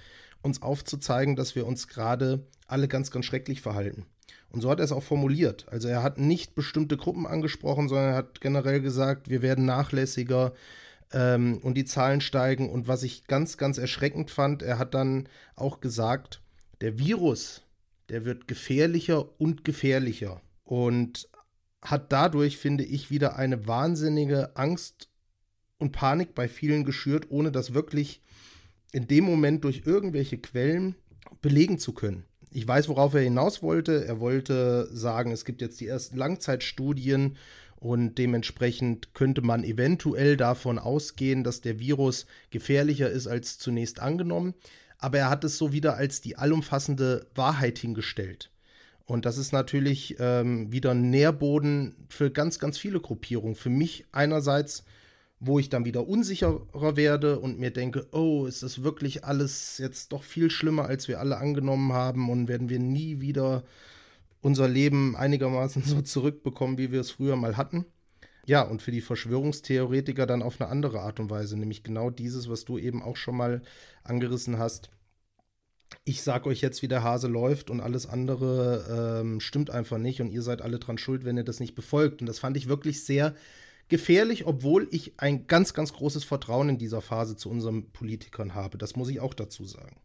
uns 0.41 0.61
aufzuzeigen, 0.61 1.35
dass 1.35 1.55
wir 1.55 1.65
uns 1.65 1.87
gerade 1.87 2.45
alle 2.67 2.87
ganz, 2.87 3.11
ganz 3.11 3.25
schrecklich 3.25 3.61
verhalten. 3.61 4.05
Und 4.49 4.61
so 4.61 4.69
hat 4.69 4.79
er 4.79 4.85
es 4.85 4.91
auch 4.91 5.03
formuliert. 5.03 5.65
Also 5.69 5.87
er 5.87 6.03
hat 6.03 6.19
nicht 6.19 6.55
bestimmte 6.55 6.95
Gruppen 6.95 7.25
angesprochen, 7.25 7.89
sondern 7.89 8.09
er 8.09 8.15
hat 8.15 8.39
generell 8.39 8.81
gesagt, 8.81 9.29
wir 9.29 9.41
werden 9.41 9.65
nachlässiger 9.65 10.53
ähm, 11.11 11.57
und 11.63 11.75
die 11.75 11.85
Zahlen 11.85 12.21
steigen. 12.21 12.69
Und 12.69 12.87
was 12.87 13.03
ich 13.03 13.25
ganz, 13.25 13.57
ganz 13.57 13.77
erschreckend 13.77 14.29
fand, 14.29 14.61
er 14.61 14.77
hat 14.77 14.93
dann 14.93 15.27
auch 15.55 15.81
gesagt, 15.81 16.41
der 16.81 16.99
Virus, 16.99 17.63
der 18.09 18.25
wird 18.25 18.47
gefährlicher 18.47 19.39
und 19.39 19.63
gefährlicher 19.63 20.41
und 20.63 21.29
hat 21.81 22.11
dadurch, 22.11 22.57
finde 22.57 22.83
ich, 22.83 23.09
wieder 23.09 23.35
eine 23.35 23.67
wahnsinnige 23.67 24.55
Angst 24.55 25.09
und 25.79 25.91
Panik 25.91 26.35
bei 26.35 26.47
vielen 26.47 26.85
geschürt, 26.85 27.27
ohne 27.29 27.51
das 27.51 27.73
wirklich 27.73 28.21
in 28.91 29.07
dem 29.07 29.23
Moment 29.23 29.63
durch 29.63 29.83
irgendwelche 29.85 30.37
Quellen 30.37 30.95
belegen 31.41 31.79
zu 31.79 31.93
können. 31.93 32.25
Ich 32.53 32.67
weiß, 32.67 32.87
worauf 32.89 33.13
er 33.13 33.21
hinaus 33.21 33.61
wollte. 33.61 34.05
Er 34.05 34.19
wollte 34.19 34.87
sagen, 34.95 35.31
es 35.31 35.45
gibt 35.45 35.61
jetzt 35.61 35.79
die 35.81 35.87
ersten 35.87 36.17
Langzeitstudien 36.17 37.37
und 37.77 38.17
dementsprechend 38.17 39.13
könnte 39.13 39.41
man 39.41 39.63
eventuell 39.63 40.37
davon 40.37 40.79
ausgehen, 40.79 41.43
dass 41.43 41.61
der 41.61 41.79
Virus 41.79 42.25
gefährlicher 42.49 43.09
ist 43.09 43.27
als 43.27 43.57
zunächst 43.57 43.99
angenommen 43.99 44.53
aber 45.03 45.17
er 45.17 45.29
hat 45.29 45.43
es 45.43 45.57
so 45.57 45.73
wieder 45.73 45.97
als 45.97 46.21
die 46.21 46.37
allumfassende 46.37 47.27
Wahrheit 47.35 47.77
hingestellt. 47.77 48.49
Und 49.05 49.25
das 49.25 49.37
ist 49.37 49.51
natürlich 49.51 50.15
ähm, 50.17 50.71
wieder 50.71 50.91
ein 50.91 51.09
Nährboden 51.09 51.93
für 52.07 52.31
ganz, 52.31 52.57
ganz 52.57 52.77
viele 52.77 53.01
Gruppierungen. 53.01 53.55
Für 53.55 53.69
mich 53.69 54.05
einerseits, 54.13 54.85
wo 55.45 55.59
ich 55.59 55.69
dann 55.69 55.83
wieder 55.83 56.07
unsicherer 56.07 56.95
werde 56.95 57.39
und 57.39 57.59
mir 57.59 57.71
denke, 57.71 58.07
oh, 58.11 58.45
ist 58.45 58.63
das 58.63 58.81
wirklich 58.83 59.25
alles 59.25 59.77
jetzt 59.77 60.13
doch 60.13 60.23
viel 60.23 60.49
schlimmer, 60.49 60.85
als 60.85 61.09
wir 61.09 61.19
alle 61.19 61.37
angenommen 61.37 61.91
haben 61.91 62.29
und 62.29 62.47
werden 62.47 62.69
wir 62.69 62.79
nie 62.79 63.19
wieder 63.19 63.63
unser 64.41 64.69
Leben 64.69 65.15
einigermaßen 65.17 65.83
so 65.85 66.01
zurückbekommen, 66.01 66.77
wie 66.77 66.91
wir 66.91 67.01
es 67.01 67.11
früher 67.11 67.35
mal 67.35 67.57
hatten. 67.57 67.85
Ja, 68.45 68.61
und 68.61 68.81
für 68.81 68.91
die 68.91 69.01
Verschwörungstheoretiker 69.01 70.25
dann 70.25 70.41
auf 70.41 70.59
eine 70.59 70.69
andere 70.69 71.01
Art 71.01 71.19
und 71.19 71.29
Weise, 71.29 71.57
nämlich 71.57 71.83
genau 71.83 72.09
dieses, 72.09 72.49
was 72.49 72.65
du 72.65 72.77
eben 72.77 73.01
auch 73.01 73.15
schon 73.17 73.37
mal 73.37 73.61
angerissen 74.03 74.57
hast. 74.57 74.89
Ich 76.05 76.23
sag 76.23 76.45
euch 76.45 76.61
jetzt, 76.61 76.81
wie 76.81 76.87
der 76.87 77.03
Hase 77.03 77.27
läuft 77.27 77.69
und 77.69 77.79
alles 77.81 78.07
andere 78.07 79.21
ähm, 79.21 79.39
stimmt 79.39 79.69
einfach 79.69 79.97
nicht 79.97 80.21
und 80.21 80.31
ihr 80.31 80.41
seid 80.41 80.61
alle 80.61 80.79
dran 80.79 80.97
schuld, 80.97 81.23
wenn 81.25 81.37
ihr 81.37 81.43
das 81.43 81.59
nicht 81.59 81.75
befolgt. 81.75 82.21
Und 82.21 82.27
das 82.27 82.39
fand 82.39 82.57
ich 82.57 82.67
wirklich 82.67 83.03
sehr 83.05 83.35
gefährlich, 83.93 84.47
obwohl 84.47 84.87
ich 84.89 85.13
ein 85.17 85.45
ganz, 85.45 85.75
ganz 85.75 85.93
großes 85.93 86.23
Vertrauen 86.23 86.67
in 86.67 86.77
dieser 86.79 86.99
Phase 86.99 87.35
zu 87.35 87.47
unseren 87.47 87.91
Politikern 87.91 88.55
habe. 88.55 88.79
Das 88.79 88.95
muss 88.95 89.07
ich 89.07 89.21
auch 89.21 89.35
dazu 89.35 89.65
sagen. 89.65 89.97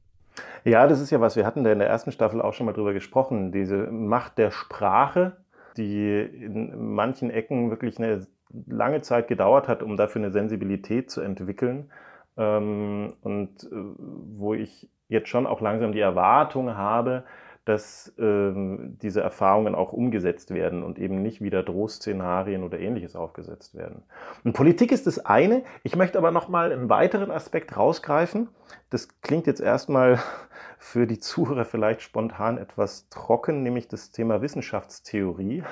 Ja, 0.66 0.86
das 0.86 1.00
ist 1.00 1.08
ja 1.08 1.22
was. 1.22 1.36
Wir 1.36 1.46
hatten 1.46 1.64
da 1.64 1.72
in 1.72 1.78
der 1.78 1.88
ersten 1.88 2.12
Staffel 2.12 2.42
auch 2.42 2.52
schon 2.52 2.66
mal 2.66 2.74
drüber 2.74 2.92
gesprochen. 2.92 3.50
Diese 3.50 3.86
Macht 3.90 4.36
der 4.36 4.50
Sprache, 4.50 5.38
die 5.78 6.20
in 6.20 6.92
manchen 6.94 7.30
Ecken 7.30 7.70
wirklich 7.70 7.96
eine 7.98 8.26
lange 8.66 9.00
Zeit 9.00 9.26
gedauert 9.26 9.68
hat, 9.68 9.82
um 9.82 9.96
dafür 9.96 10.20
eine 10.20 10.32
Sensibilität 10.32 11.10
zu 11.10 11.22
entwickeln. 11.22 11.90
Ähm, 12.36 13.14
und 13.22 13.64
äh, 13.64 13.68
wo 13.72 14.52
ich 14.52 14.86
jetzt 15.08 15.30
schon 15.30 15.46
auch 15.46 15.62
langsam 15.62 15.92
die 15.92 16.00
Erwartung 16.00 16.76
habe, 16.76 17.24
dass 17.68 18.14
ähm, 18.18 18.96
diese 19.02 19.20
Erfahrungen 19.20 19.74
auch 19.74 19.92
umgesetzt 19.92 20.54
werden 20.54 20.82
und 20.82 20.98
eben 20.98 21.20
nicht 21.20 21.42
wieder 21.42 21.62
Drohszenarien 21.62 22.64
oder 22.64 22.80
ähnliches 22.80 23.14
aufgesetzt 23.14 23.74
werden. 23.74 24.04
Und 24.42 24.54
Politik 24.54 24.90
ist 24.90 25.06
das 25.06 25.26
eine. 25.26 25.64
Ich 25.82 25.94
möchte 25.94 26.16
aber 26.16 26.30
noch 26.30 26.48
mal 26.48 26.72
einen 26.72 26.88
weiteren 26.88 27.30
Aspekt 27.30 27.76
rausgreifen. 27.76 28.48
Das 28.88 29.20
klingt 29.20 29.46
jetzt 29.46 29.60
erstmal 29.60 30.18
für 30.78 31.06
die 31.06 31.18
Zuhörer 31.18 31.66
vielleicht 31.66 32.00
spontan 32.00 32.56
etwas 32.56 33.10
trocken, 33.10 33.62
nämlich 33.62 33.86
das 33.86 34.12
Thema 34.12 34.40
Wissenschaftstheorie. 34.40 35.62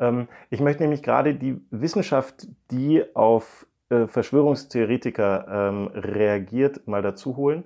Ähm, 0.00 0.26
ich 0.50 0.58
möchte 0.58 0.82
nämlich 0.82 1.04
gerade 1.04 1.36
die 1.36 1.64
Wissenschaft, 1.70 2.48
die 2.72 3.04
auf 3.14 3.64
äh, 3.90 4.08
Verschwörungstheoretiker 4.08 5.46
ähm, 5.48 5.86
reagiert, 5.94 6.88
mal 6.88 7.00
dazu 7.00 7.36
holen 7.36 7.62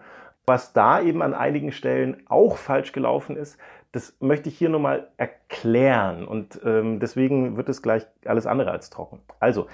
was 0.46 0.72
da 0.72 1.00
eben 1.00 1.22
an 1.22 1.34
einigen 1.34 1.72
Stellen 1.72 2.22
auch 2.28 2.56
falsch 2.56 2.92
gelaufen 2.92 3.36
ist, 3.36 3.58
das 3.92 4.16
möchte 4.20 4.48
ich 4.48 4.58
hier 4.58 4.68
nochmal 4.68 5.08
erklären 5.16 6.26
und 6.26 6.60
ähm, 6.64 7.00
deswegen 7.00 7.56
wird 7.56 7.68
es 7.68 7.82
gleich 7.82 8.06
alles 8.24 8.46
andere 8.46 8.70
als 8.70 8.90
trocken. 8.90 9.20
Also, 9.40 9.66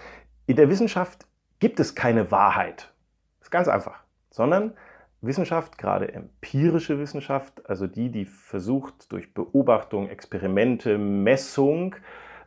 in 0.46 0.56
der 0.56 0.70
Wissenschaft 0.70 1.26
gibt 1.58 1.78
es 1.80 1.94
keine 1.94 2.30
Wahrheit. 2.30 2.92
Das 3.40 3.48
ist 3.48 3.50
ganz 3.50 3.68
einfach. 3.68 4.02
Sondern 4.30 4.72
Wissenschaft, 5.20 5.78
gerade 5.78 6.12
empirische 6.12 6.98
Wissenschaft, 6.98 7.68
also 7.68 7.86
die, 7.86 8.10
die 8.10 8.24
versucht 8.24 9.12
durch 9.12 9.34
Beobachtung, 9.34 10.08
Experimente, 10.08 10.98
Messung 10.98 11.94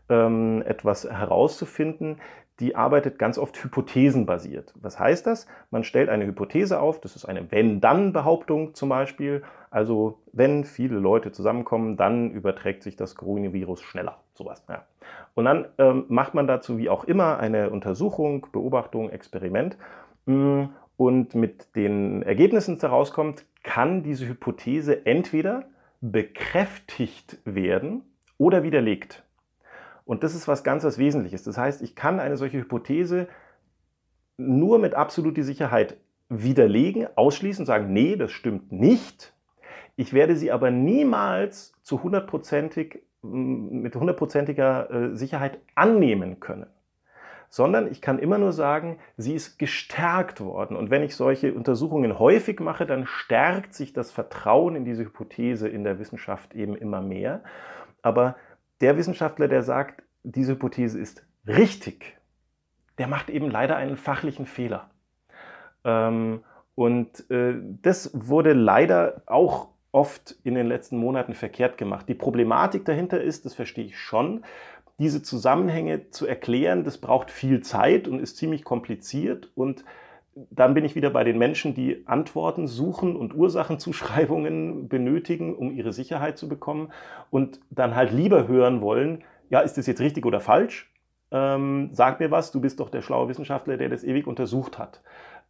ähm, 0.10 0.62
etwas 0.66 1.06
herauszufinden, 1.06 2.20
die 2.60 2.76
arbeitet 2.76 3.20
ganz 3.20 3.38
oft 3.38 3.62
hypothesenbasiert. 3.62 4.74
Was 4.82 4.98
heißt 4.98 5.28
das? 5.28 5.46
Man 5.72 5.84
stellt 5.84 6.10
eine 6.10 6.26
Hypothese 6.26 6.80
auf, 6.80 7.02
das 7.02 7.15
ist 7.15 7.26
eine 7.26 7.52
Wenn-Dann-Behauptung 7.52 8.74
zum 8.74 8.89
Beispiel. 8.89 9.44
Also 9.70 10.20
wenn 10.32 10.63
viele 10.63 10.98
Leute 10.98 11.32
zusammenkommen, 11.32 11.98
dann 11.98 12.32
überträgt 12.32 12.84
sich 12.84 12.96
das 12.96 13.15
Coronavirus 13.15 13.82
schneller. 13.82 14.20
Sowas. 14.34 14.63
Ja. 14.70 14.86
Und 15.34 15.46
dann 15.46 15.65
ähm, 15.78 16.06
macht 16.08 16.34
man 16.34 16.48
dazu 16.48 16.78
wie 16.78 16.89
auch 16.89 17.04
immer 17.04 17.39
eine 17.39 17.70
Untersuchung, 17.70 18.48
Beobachtung, 18.54 19.10
Experiment. 19.10 19.78
Mm, 20.26 20.65
und 20.98 21.36
mit 21.36 21.76
den 21.76 22.22
Ergebnissen, 22.22 22.76
die 22.76 22.82
herauskommt, 22.84 23.44
kann 23.63 24.02
diese 24.02 24.28
Hypothese 24.28 25.06
entweder 25.06 25.65
bekräftigt 26.00 27.39
werden 27.44 28.04
oder 28.38 28.63
widerlegt. 28.63 29.25
Und 30.06 30.24
das 30.24 30.36
ist 30.36 30.48
was 30.48 30.63
ganz 30.63 30.84
was 30.84 30.98
Wesentliches. 30.98 31.44
Das 31.44 31.58
heißt, 31.58 31.82
ich 31.82 31.96
kann 31.96 32.20
eine 32.20 32.38
solche 32.38 32.60
Hypothese 32.60 33.28
nur 34.38 34.80
mit 34.80 34.94
absoluter 34.94 35.44
Sicherheit 35.44 35.98
widerlegen, 36.30 37.08
ausschließen, 37.15 37.65
sagen, 37.65 37.91
nee, 37.91 38.15
das 38.15 38.32
stimmt 38.32 38.72
nicht. 38.72 39.34
Ich 39.96 40.13
werde 40.13 40.36
sie 40.36 40.52
aber 40.52 40.72
niemals 40.72 41.74
zu 41.82 42.04
hundertprozentig, 42.04 43.04
mit 43.22 43.96
hundertprozentiger 43.96 44.91
äh, 44.91 45.15
Sicherheit 45.15 45.60
annehmen 45.76 46.39
können. 46.39 46.68
sondern 47.50 47.89
ich 47.89 48.02
kann 48.02 48.20
immer 48.20 48.38
nur 48.38 48.52
sagen, 48.52 48.98
sie 49.18 49.34
ist 49.34 49.58
gestärkt 49.58 50.41
worden. 50.41 50.76
Und 50.76 50.89
wenn 50.89 51.04
ich 51.04 51.15
solche 51.15 51.54
Untersuchungen 51.54 52.20
häufig 52.20 52.60
mache, 52.60 52.86
dann 52.86 53.06
stärkt 53.06 53.74
sich 53.74 53.94
das 53.94 54.12
Vertrauen 54.12 54.76
in 54.76 54.84
diese 54.84 55.06
Hypothese 55.06 55.70
in 55.70 55.86
der 55.86 55.98
Wissenschaft 55.98 56.54
eben 56.54 56.76
immer 56.76 57.02
mehr. 57.02 57.44
Aber 58.02 58.36
der 58.82 58.98
Wissenschaftler, 58.98 59.48
der 59.48 59.64
sagt, 59.64 60.04
diese 60.24 60.54
Hypothese 60.54 61.00
ist 61.00 61.26
richtig, 61.48 62.18
der 62.98 63.08
macht 63.08 63.30
eben 63.30 63.50
leider 63.50 63.76
einen 63.76 63.98
fachlichen 63.98 64.46
Fehler. 64.46 64.90
Ähm, 65.84 66.44
und 66.76 67.30
äh, 67.30 67.56
das 67.82 68.12
wurde 68.14 68.54
leider 68.54 69.22
auch 69.26 69.70
oft 69.92 70.36
in 70.44 70.56
den 70.56 70.68
letzten 70.68 70.98
Monaten 70.98 71.34
verkehrt 71.34 71.78
gemacht. 71.78 72.10
Die 72.10 72.16
Problematik 72.16 72.84
dahinter 72.84 73.22
ist, 73.22 73.46
das 73.46 73.54
verstehe 73.54 73.86
ich 73.86 73.98
schon, 73.98 74.44
diese 75.00 75.22
Zusammenhänge 75.22 76.10
zu 76.10 76.26
erklären, 76.26 76.84
das 76.84 76.98
braucht 76.98 77.32
viel 77.32 77.62
Zeit 77.62 78.08
und 78.08 78.20
ist 78.20 78.38
ziemlich 78.38 78.64
kompliziert. 78.64 79.52
Und 79.56 79.84
dann 80.36 80.74
bin 80.74 80.84
ich 80.84 80.95
wieder 80.95 81.10
bei 81.10 81.24
den 81.24 81.38
Menschen, 81.38 81.74
die 81.74 82.04
Antworten 82.08 82.67
suchen 82.67 83.15
und 83.15 83.34
Ursachenzuschreibungen 83.34 84.88
benötigen, 84.89 85.56
um 85.56 85.71
ihre 85.71 85.93
Sicherheit 85.93 86.38
zu 86.38 86.50
bekommen 86.50 86.91
und 87.30 87.60
dann 87.69 87.95
halt 87.95 88.12
lieber 88.12 88.48
hören 88.48 88.82
wollen, 88.82 89.24
ja, 89.50 89.62
ist 89.62 89.78
das 89.78 89.88
jetzt 89.88 90.02
richtig 90.02 90.26
oder 90.26 90.41
falsch? 90.41 90.91
Ähm, 91.32 91.89
sag 91.91 92.19
mir 92.19 92.32
was, 92.32 92.52
du 92.52 92.60
bist 92.60 92.80
doch 92.80 92.89
der 92.89 93.02
schlaue 93.02 93.30
Wissenschaftler, 93.30 93.78
der 93.78 93.89
das 93.89 94.04
ewig 94.04 94.28
untersucht 94.28 94.78
hat. 94.78 95.02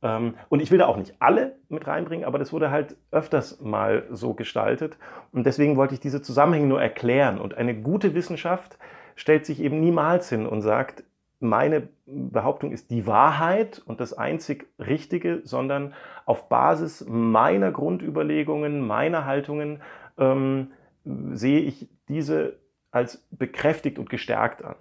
Ähm, 0.01 0.35
und 0.49 0.61
ich 0.61 0.71
will 0.71 0.77
da 0.77 0.85
auch 0.85 0.97
nicht 0.97 1.15
alle 1.19 1.55
mit 1.69 1.87
reinbringen, 1.87 2.25
aber 2.25 2.37
das 2.37 2.53
wurde 2.53 2.69
halt 2.69 2.95
öfters 3.11 3.61
mal 3.61 4.05
so 4.11 4.33
gestaltet. 4.33 4.97
Und 5.31 5.45
deswegen 5.45 5.77
wollte 5.77 5.93
ich 5.93 5.99
diese 5.99 6.21
Zusammenhänge 6.21 6.67
nur 6.67 6.81
erklären. 6.81 7.39
Und 7.39 7.55
eine 7.55 7.75
gute 7.75 8.13
Wissenschaft 8.13 8.77
stellt 9.15 9.45
sich 9.45 9.61
eben 9.61 9.79
niemals 9.79 10.29
hin 10.29 10.45
und 10.45 10.61
sagt, 10.61 11.03
meine 11.47 11.89
Behauptung 12.05 12.71
ist 12.71 12.91
die 12.91 13.07
Wahrheit 13.07 13.81
und 13.85 13.99
das 13.99 14.13
einzig 14.13 14.67
Richtige, 14.79 15.41
sondern 15.43 15.93
auf 16.25 16.49
Basis 16.49 17.05
meiner 17.07 17.71
Grundüberlegungen, 17.71 18.85
meiner 18.85 19.25
Haltungen 19.25 19.81
ähm, 20.17 20.71
sehe 21.03 21.59
ich 21.59 21.87
diese 22.09 22.57
als 22.91 23.27
bekräftigt 23.31 23.99
und 23.99 24.09
gestärkt 24.09 24.63
an. 24.63 24.75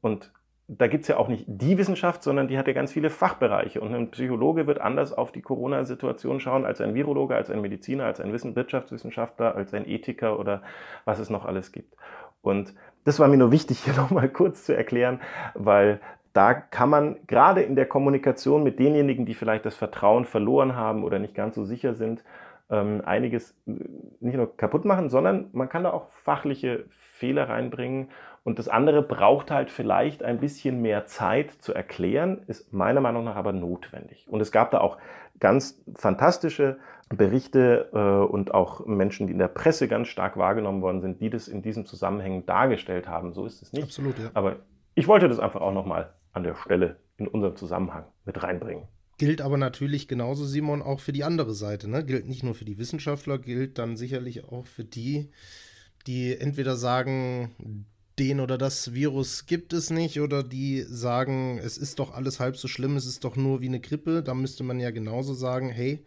Und 0.00 0.32
da 0.68 0.88
gibt 0.88 1.02
es 1.02 1.08
ja 1.08 1.16
auch 1.16 1.28
nicht 1.28 1.44
die 1.46 1.78
Wissenschaft, 1.78 2.22
sondern 2.22 2.48
die 2.48 2.58
hat 2.58 2.66
ja 2.66 2.72
ganz 2.72 2.92
viele 2.92 3.08
Fachbereiche. 3.08 3.80
Und 3.80 3.94
ein 3.94 4.10
Psychologe 4.10 4.66
wird 4.66 4.80
anders 4.80 5.12
auf 5.12 5.30
die 5.30 5.42
Corona-Situation 5.42 6.40
schauen 6.40 6.64
als 6.64 6.80
ein 6.80 6.94
Virologe, 6.94 7.36
als 7.36 7.50
ein 7.50 7.60
Mediziner, 7.60 8.04
als 8.04 8.20
ein 8.20 8.32
Wirtschaftswissenschaftler, 8.32 9.54
als 9.54 9.72
ein 9.74 9.88
Ethiker 9.88 10.38
oder 10.38 10.62
was 11.04 11.20
es 11.20 11.30
noch 11.30 11.44
alles 11.44 11.70
gibt. 11.70 11.96
Und 12.42 12.74
das 13.06 13.20
war 13.20 13.28
mir 13.28 13.38
nur 13.38 13.52
wichtig, 13.52 13.78
hier 13.78 13.94
nochmal 13.96 14.28
kurz 14.28 14.64
zu 14.64 14.76
erklären, 14.76 15.20
weil 15.54 16.00
da 16.34 16.52
kann 16.52 16.90
man 16.90 17.16
gerade 17.26 17.62
in 17.62 17.76
der 17.76 17.86
Kommunikation 17.86 18.62
mit 18.62 18.78
denjenigen, 18.78 19.24
die 19.24 19.32
vielleicht 19.32 19.64
das 19.64 19.74
Vertrauen 19.74 20.26
verloren 20.26 20.76
haben 20.76 21.02
oder 21.02 21.18
nicht 21.18 21.34
ganz 21.34 21.54
so 21.54 21.64
sicher 21.64 21.94
sind, 21.94 22.22
ähm, 22.68 23.00
einiges 23.06 23.56
nicht 23.64 24.36
nur 24.36 24.54
kaputt 24.56 24.84
machen, 24.84 25.08
sondern 25.08 25.48
man 25.52 25.70
kann 25.70 25.84
da 25.84 25.92
auch 25.92 26.10
fachliche 26.24 26.84
Fehler 26.90 27.48
reinbringen 27.48 28.08
und 28.44 28.58
das 28.58 28.68
andere 28.68 29.02
braucht 29.02 29.50
halt 29.50 29.70
vielleicht 29.70 30.22
ein 30.22 30.38
bisschen 30.38 30.82
mehr 30.82 31.06
Zeit 31.06 31.52
zu 31.52 31.72
erklären, 31.72 32.42
ist 32.48 32.72
meiner 32.72 33.00
Meinung 33.00 33.24
nach 33.24 33.36
aber 33.36 33.52
notwendig. 33.52 34.26
Und 34.28 34.40
es 34.40 34.52
gab 34.52 34.72
da 34.72 34.80
auch 34.80 34.98
ganz 35.40 35.82
fantastische 35.94 36.78
Berichte 37.08 37.90
äh, 37.92 38.30
und 38.30 38.52
auch 38.52 38.84
Menschen, 38.84 39.26
die 39.26 39.32
in 39.32 39.38
der 39.38 39.48
Presse 39.48 39.86
ganz 39.86 40.08
stark 40.08 40.36
wahrgenommen 40.36 40.82
worden 40.82 41.00
sind, 41.00 41.20
die 41.20 41.30
das 41.30 41.46
in 41.46 41.62
diesem 41.62 41.86
Zusammenhang 41.86 42.46
dargestellt 42.46 43.08
haben. 43.08 43.32
So 43.32 43.46
ist 43.46 43.62
es 43.62 43.72
nicht. 43.72 43.84
Absolut, 43.84 44.18
ja. 44.18 44.30
Aber 44.34 44.56
ich 44.94 45.06
wollte 45.06 45.28
das 45.28 45.38
einfach 45.38 45.60
auch 45.60 45.72
nochmal 45.72 46.12
an 46.32 46.42
der 46.42 46.56
Stelle 46.56 46.96
in 47.16 47.28
unserem 47.28 47.56
Zusammenhang 47.56 48.04
mit 48.24 48.42
reinbringen. 48.42 48.84
Gilt 49.18 49.40
aber 49.40 49.56
natürlich 49.56 50.08
genauso, 50.08 50.44
Simon, 50.44 50.82
auch 50.82 51.00
für 51.00 51.12
die 51.12 51.24
andere 51.24 51.54
Seite. 51.54 51.88
Ne? 51.88 52.04
Gilt 52.04 52.28
nicht 52.28 52.42
nur 52.42 52.54
für 52.54 52.66
die 52.66 52.76
Wissenschaftler, 52.76 53.38
gilt 53.38 53.78
dann 53.78 53.96
sicherlich 53.96 54.44
auch 54.44 54.66
für 54.66 54.84
die, 54.84 55.30
die 56.06 56.36
entweder 56.36 56.76
sagen, 56.76 57.86
den 58.18 58.40
oder 58.40 58.58
das 58.58 58.94
Virus 58.94 59.46
gibt 59.46 59.72
es 59.72 59.90
nicht 59.90 60.20
oder 60.20 60.42
die 60.42 60.82
sagen, 60.82 61.58
es 61.58 61.78
ist 61.78 61.98
doch 61.98 62.14
alles 62.14 62.40
halb 62.40 62.56
so 62.56 62.68
schlimm, 62.68 62.96
es 62.96 63.06
ist 63.06 63.24
doch 63.24 63.36
nur 63.36 63.60
wie 63.60 63.68
eine 63.68 63.80
Grippe, 63.80 64.22
da 64.22 64.34
müsste 64.34 64.64
man 64.64 64.80
ja 64.80 64.90
genauso 64.90 65.34
sagen, 65.34 65.68
hey, 65.68 66.04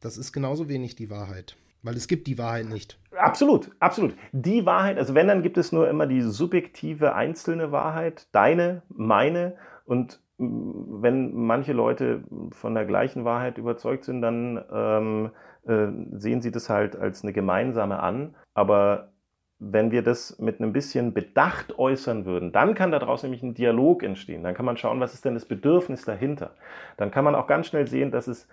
das 0.00 0.18
ist 0.18 0.32
genauso 0.32 0.68
wenig 0.68 0.96
die 0.96 1.10
Wahrheit. 1.10 1.56
Weil 1.82 1.94
es 1.94 2.08
gibt 2.08 2.26
die 2.26 2.38
Wahrheit 2.38 2.66
nicht. 2.66 2.98
Absolut, 3.16 3.70
absolut. 3.78 4.14
Die 4.32 4.66
Wahrheit, 4.66 4.98
also 4.98 5.14
wenn, 5.14 5.28
dann 5.28 5.42
gibt 5.42 5.58
es 5.58 5.70
nur 5.72 5.88
immer 5.88 6.06
die 6.06 6.22
subjektive 6.22 7.14
einzelne 7.14 7.70
Wahrheit, 7.70 8.26
deine, 8.32 8.82
meine. 8.88 9.54
Und 9.84 10.20
mm, 10.38 11.02
wenn 11.02 11.34
manche 11.34 11.72
Leute 11.72 12.24
von 12.50 12.74
der 12.74 12.84
gleichen 12.84 13.24
Wahrheit 13.24 13.58
überzeugt 13.58 14.04
sind, 14.04 14.22
dann 14.22 14.64
ähm, 14.72 15.30
äh, 15.66 16.18
sehen 16.18 16.42
sie 16.42 16.50
das 16.50 16.68
halt 16.68 16.96
als 16.96 17.22
eine 17.22 17.32
gemeinsame 17.32 18.00
an. 18.00 18.34
Aber 18.54 19.12
wenn 19.60 19.90
wir 19.90 20.02
das 20.02 20.38
mit 20.38 20.60
einem 20.60 20.72
bisschen 20.72 21.12
Bedacht 21.12 21.78
äußern 21.78 22.24
würden, 22.24 22.52
dann 22.52 22.74
kann 22.74 22.92
daraus 22.92 23.24
nämlich 23.24 23.42
ein 23.42 23.54
Dialog 23.54 24.02
entstehen. 24.04 24.44
Dann 24.44 24.54
kann 24.54 24.66
man 24.66 24.76
schauen, 24.76 25.00
was 25.00 25.14
ist 25.14 25.24
denn 25.24 25.34
das 25.34 25.46
Bedürfnis 25.46 26.04
dahinter. 26.04 26.52
Dann 26.96 27.10
kann 27.10 27.24
man 27.24 27.34
auch 27.34 27.48
ganz 27.48 27.66
schnell 27.66 27.88
sehen, 27.88 28.12
dass 28.12 28.28
es 28.28 28.48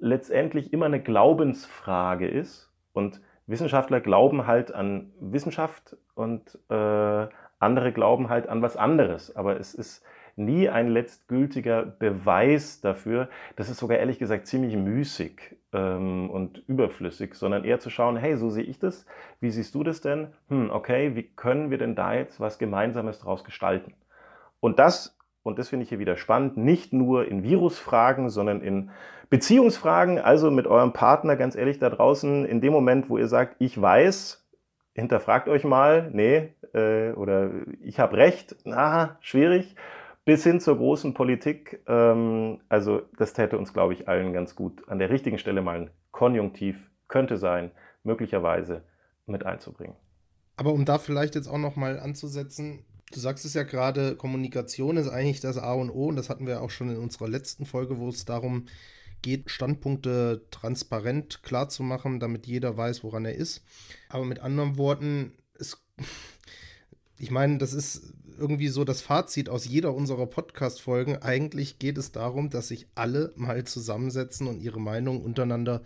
letztendlich 0.00 0.72
immer 0.72 0.86
eine 0.86 1.02
Glaubensfrage 1.02 2.28
ist. 2.28 2.72
Und 2.92 3.20
Wissenschaftler 3.46 4.00
glauben 4.00 4.46
halt 4.46 4.74
an 4.74 5.12
Wissenschaft 5.20 5.96
und 6.14 6.58
äh, 6.68 7.26
andere 7.58 7.92
glauben 7.92 8.28
halt 8.28 8.48
an 8.48 8.62
was 8.62 8.76
anderes. 8.76 9.34
Aber 9.34 9.58
es 9.58 9.74
ist 9.74 10.04
nie 10.36 10.68
ein 10.68 10.88
letztgültiger 10.88 11.84
Beweis 11.84 12.80
dafür. 12.80 13.28
Das 13.56 13.68
ist 13.68 13.78
sogar 13.78 13.98
ehrlich 13.98 14.18
gesagt 14.18 14.46
ziemlich 14.46 14.76
müßig 14.76 15.56
ähm, 15.72 16.30
und 16.30 16.62
überflüssig, 16.68 17.34
sondern 17.34 17.64
eher 17.64 17.80
zu 17.80 17.90
schauen, 17.90 18.16
hey, 18.16 18.36
so 18.36 18.48
sehe 18.48 18.64
ich 18.64 18.78
das, 18.78 19.04
wie 19.40 19.50
siehst 19.50 19.74
du 19.74 19.82
das 19.82 20.00
denn? 20.00 20.28
Hm, 20.48 20.70
okay, 20.70 21.16
wie 21.16 21.24
können 21.24 21.70
wir 21.70 21.78
denn 21.78 21.96
da 21.96 22.14
jetzt 22.14 22.40
was 22.40 22.58
Gemeinsames 22.58 23.18
draus 23.18 23.44
gestalten? 23.44 23.94
Und 24.60 24.78
das, 24.78 25.17
und 25.48 25.58
das 25.58 25.68
finde 25.68 25.82
ich 25.82 25.88
hier 25.88 25.98
wieder 25.98 26.16
spannend, 26.16 26.56
nicht 26.56 26.92
nur 26.92 27.26
in 27.26 27.42
Virusfragen, 27.42 28.30
sondern 28.30 28.60
in 28.60 28.90
Beziehungsfragen, 29.30 30.18
also 30.18 30.50
mit 30.50 30.66
eurem 30.66 30.92
Partner, 30.92 31.36
ganz 31.36 31.56
ehrlich 31.56 31.78
da 31.78 31.90
draußen, 31.90 32.44
in 32.44 32.60
dem 32.60 32.72
Moment, 32.72 33.10
wo 33.10 33.18
ihr 33.18 33.28
sagt, 33.28 33.56
ich 33.58 33.80
weiß, 33.80 34.46
hinterfragt 34.94 35.48
euch 35.48 35.64
mal, 35.64 36.10
nee, 36.12 36.54
äh, 36.72 37.12
oder 37.12 37.50
ich 37.80 37.98
habe 37.98 38.16
recht, 38.16 38.56
na, 38.64 39.16
schwierig 39.20 39.74
bis 40.24 40.44
hin 40.44 40.60
zur 40.60 40.76
großen 40.76 41.14
Politik. 41.14 41.80
Ähm, 41.86 42.60
also 42.68 43.00
das 43.16 43.32
täte 43.32 43.56
uns, 43.56 43.72
glaube 43.72 43.94
ich, 43.94 44.08
allen 44.08 44.34
ganz 44.34 44.54
gut 44.54 44.86
an 44.86 44.98
der 44.98 45.08
richtigen 45.08 45.38
Stelle 45.38 45.62
mal 45.62 45.80
ein 45.80 45.90
Konjunktiv 46.10 46.76
könnte 47.08 47.38
sein, 47.38 47.70
möglicherweise 48.02 48.82
mit 49.24 49.46
einzubringen. 49.46 49.96
Aber 50.58 50.72
um 50.72 50.84
da 50.84 50.98
vielleicht 50.98 51.34
jetzt 51.34 51.48
auch 51.48 51.58
noch 51.58 51.76
mal 51.76 51.98
anzusetzen, 51.98 52.84
du 53.12 53.20
sagst 53.20 53.44
es 53.44 53.54
ja 53.54 53.62
gerade, 53.62 54.16
Kommunikation 54.16 54.96
ist 54.96 55.08
eigentlich 55.08 55.40
das 55.40 55.58
A 55.58 55.72
und 55.72 55.90
O 55.90 56.08
und 56.08 56.16
das 56.16 56.28
hatten 56.28 56.46
wir 56.46 56.62
auch 56.62 56.70
schon 56.70 56.90
in 56.90 56.96
unserer 56.96 57.28
letzten 57.28 57.66
Folge, 57.66 57.98
wo 57.98 58.08
es 58.08 58.24
darum 58.24 58.66
geht, 59.22 59.50
Standpunkte 59.50 60.46
transparent 60.50 61.42
klar 61.42 61.68
zu 61.68 61.82
machen, 61.82 62.20
damit 62.20 62.46
jeder 62.46 62.76
weiß, 62.76 63.02
woran 63.02 63.24
er 63.24 63.34
ist. 63.34 63.62
Aber 64.08 64.24
mit 64.24 64.40
anderen 64.40 64.76
Worten, 64.76 65.32
es, 65.58 65.82
ich 67.18 67.30
meine, 67.30 67.58
das 67.58 67.72
ist 67.72 68.12
irgendwie 68.38 68.68
so 68.68 68.84
das 68.84 69.02
Fazit 69.02 69.48
aus 69.48 69.64
jeder 69.64 69.94
unserer 69.94 70.26
Podcast-Folgen. 70.26 71.16
Eigentlich 71.16 71.78
geht 71.78 71.98
es 71.98 72.12
darum, 72.12 72.50
dass 72.50 72.68
sich 72.68 72.86
alle 72.94 73.32
mal 73.36 73.64
zusammensetzen 73.64 74.46
und 74.46 74.60
ihre 74.60 74.80
Meinung 74.80 75.22
untereinander 75.22 75.82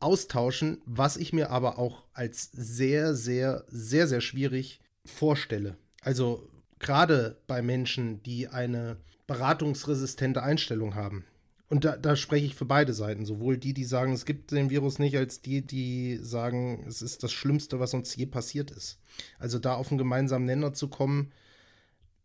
austauschen, 0.00 0.82
was 0.84 1.16
ich 1.16 1.32
mir 1.32 1.50
aber 1.50 1.78
auch 1.78 2.02
als 2.12 2.50
sehr, 2.52 3.14
sehr, 3.14 3.64
sehr, 3.68 4.08
sehr 4.08 4.20
schwierig 4.20 4.80
vorstelle. 5.04 5.76
Also 6.00 6.48
gerade 6.82 7.38
bei 7.46 7.62
Menschen, 7.62 8.22
die 8.22 8.48
eine 8.48 8.98
beratungsresistente 9.26 10.42
Einstellung 10.42 10.94
haben. 10.94 11.24
Und 11.70 11.86
da, 11.86 11.96
da, 11.96 12.16
spreche 12.16 12.44
ich 12.44 12.54
für 12.54 12.66
beide 12.66 12.92
Seiten, 12.92 13.24
sowohl 13.24 13.56
die, 13.56 13.72
die 13.72 13.84
sagen, 13.84 14.12
es 14.12 14.26
gibt 14.26 14.50
den 14.50 14.68
Virus 14.68 14.98
nicht, 14.98 15.16
als 15.16 15.40
die, 15.40 15.62
die 15.62 16.18
sagen, 16.18 16.84
es 16.86 17.00
ist 17.00 17.22
das 17.22 17.32
Schlimmste, 17.32 17.80
was 17.80 17.94
uns 17.94 18.14
je 18.14 18.26
passiert 18.26 18.70
ist. 18.70 18.98
Also 19.38 19.58
da 19.58 19.76
auf 19.76 19.90
einen 19.90 19.96
gemeinsamen 19.96 20.44
Nenner 20.44 20.74
zu 20.74 20.88
kommen, 20.88 21.32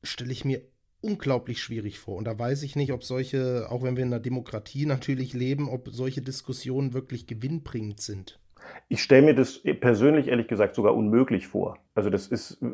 stelle 0.04 0.34
ich 0.34 0.44
mir 0.44 0.64
unglaublich 1.00 1.62
schwierig 1.62 1.98
vor. 1.98 2.18
Und 2.18 2.26
da 2.26 2.38
weiß 2.38 2.64
ich 2.64 2.76
nicht, 2.76 2.92
ob 2.92 3.06
solche, 3.06 3.72
auch 3.72 3.84
wenn 3.84 3.96
wir 3.96 4.04
in 4.04 4.12
einer 4.12 4.20
Demokratie 4.20 4.86
natürlich 4.86 5.32
leben, 5.32 5.70
ob 5.70 5.88
solche 5.94 6.22
Diskussionen 6.22 6.94
wirklich 6.94 7.26
gewinnbringend 7.26 8.02
sind. 8.02 8.40
Ich 8.90 9.04
stelle 9.04 9.24
mir 9.24 9.36
das 9.36 9.62
persönlich 9.80 10.28
ehrlich 10.28 10.48
gesagt 10.48 10.76
sogar 10.76 10.96
unmöglich 10.96 11.48
vor. 11.48 11.78
Also 11.96 12.10
das 12.10 12.28
ist 12.28 12.62
äh, 12.62 12.66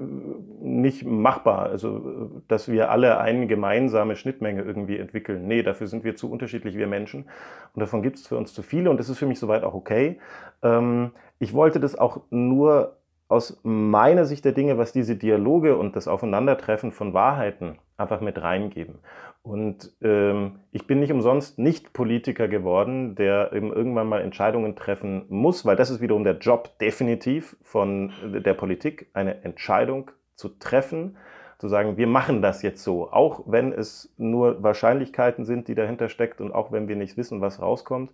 nicht 0.61 1.05
machbar. 1.05 1.67
Also 1.67 1.97
äh, 1.97 2.41
dass 2.47 2.71
wir 2.71 2.91
alle 2.91 3.19
eine 3.19 3.47
gemeinsame 3.47 4.15
Schnittmenge 4.15 4.61
irgendwie 4.61 4.97
entwickeln. 4.97 5.47
Nee, 5.47 5.63
dafür 5.63 5.87
sind 5.87 6.03
wir 6.03 6.15
zu 6.15 6.31
unterschiedlich, 6.31 6.77
wir 6.77 6.87
Menschen. 6.87 7.25
Und 7.73 7.79
davon 7.79 8.01
gibt 8.01 8.17
es 8.17 8.27
für 8.27 8.37
uns 8.37 8.53
zu 8.53 8.61
viele 8.61 8.89
und 8.89 8.99
das 8.99 9.09
ist 9.09 9.17
für 9.17 9.25
mich 9.25 9.39
soweit 9.39 9.63
auch 9.63 9.73
okay. 9.73 10.19
Ähm, 10.61 11.11
ich 11.39 11.53
wollte 11.53 11.79
das 11.79 11.97
auch 11.97 12.21
nur 12.29 12.97
aus 13.27 13.59
meiner 13.63 14.25
Sicht 14.25 14.45
der 14.45 14.51
Dinge, 14.51 14.77
was 14.77 14.91
diese 14.91 15.15
Dialoge 15.15 15.77
und 15.77 15.95
das 15.95 16.07
Aufeinandertreffen 16.07 16.91
von 16.91 17.13
Wahrheiten 17.13 17.79
einfach 17.97 18.21
mit 18.21 18.41
reingeben. 18.41 18.99
Und 19.43 19.91
ähm, 20.01 20.61
ich 20.71 20.87
bin 20.87 21.01
nicht 21.01 21.11
umsonst 21.11 21.59
nicht 21.59 21.91
Politiker 21.91 22.47
geworden, 22.47 23.15
der 23.15 23.51
eben 23.51 23.73
irgendwann 23.73 24.07
mal 24.07 24.21
Entscheidungen 24.21 24.77
treffen 24.77 25.25
muss, 25.27 25.65
weil 25.65 25.75
das 25.75 25.89
ist 25.89 25.99
wiederum 25.99 26.23
der 26.23 26.37
Job 26.37 26.79
definitiv 26.79 27.57
von 27.61 28.13
der 28.23 28.53
Politik, 28.53 29.09
eine 29.13 29.43
Entscheidung 29.43 30.11
zu 30.35 30.47
treffen, 30.47 31.17
zu 31.59 31.67
sagen, 31.67 31.97
wir 31.97 32.07
machen 32.07 32.41
das 32.41 32.61
jetzt 32.61 32.83
so, 32.83 33.11
auch 33.11 33.43
wenn 33.45 33.73
es 33.73 34.13
nur 34.17 34.63
Wahrscheinlichkeiten 34.63 35.43
sind, 35.43 35.67
die 35.67 35.75
dahinter 35.75 36.07
steckt 36.07 36.39
und 36.39 36.53
auch 36.53 36.71
wenn 36.71 36.87
wir 36.87 36.95
nicht 36.95 37.17
wissen, 37.17 37.41
was 37.41 37.61
rauskommt, 37.61 38.11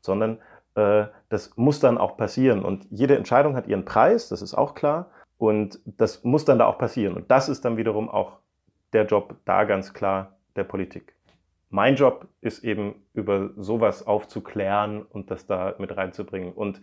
sondern 0.00 0.38
äh, 0.76 1.06
das 1.28 1.56
muss 1.56 1.80
dann 1.80 1.98
auch 1.98 2.16
passieren. 2.16 2.64
Und 2.64 2.86
jede 2.90 3.16
Entscheidung 3.18 3.54
hat 3.54 3.66
ihren 3.66 3.84
Preis, 3.84 4.30
das 4.30 4.40
ist 4.40 4.54
auch 4.54 4.74
klar. 4.74 5.10
Und 5.36 5.80
das 5.84 6.24
muss 6.24 6.44
dann 6.44 6.58
da 6.58 6.66
auch 6.66 6.78
passieren. 6.78 7.14
Und 7.14 7.30
das 7.30 7.48
ist 7.48 7.64
dann 7.64 7.76
wiederum 7.76 8.08
auch 8.08 8.38
der 8.92 9.06
Job 9.06 9.36
da 9.44 9.64
ganz 9.64 9.94
klar 9.94 10.36
der 10.56 10.64
Politik. 10.64 11.14
Mein 11.68 11.94
Job 11.94 12.28
ist 12.40 12.64
eben, 12.64 13.06
über 13.14 13.50
sowas 13.56 14.06
aufzuklären 14.06 15.02
und 15.02 15.30
das 15.30 15.46
da 15.46 15.76
mit 15.78 15.96
reinzubringen. 15.96 16.52
Und 16.52 16.80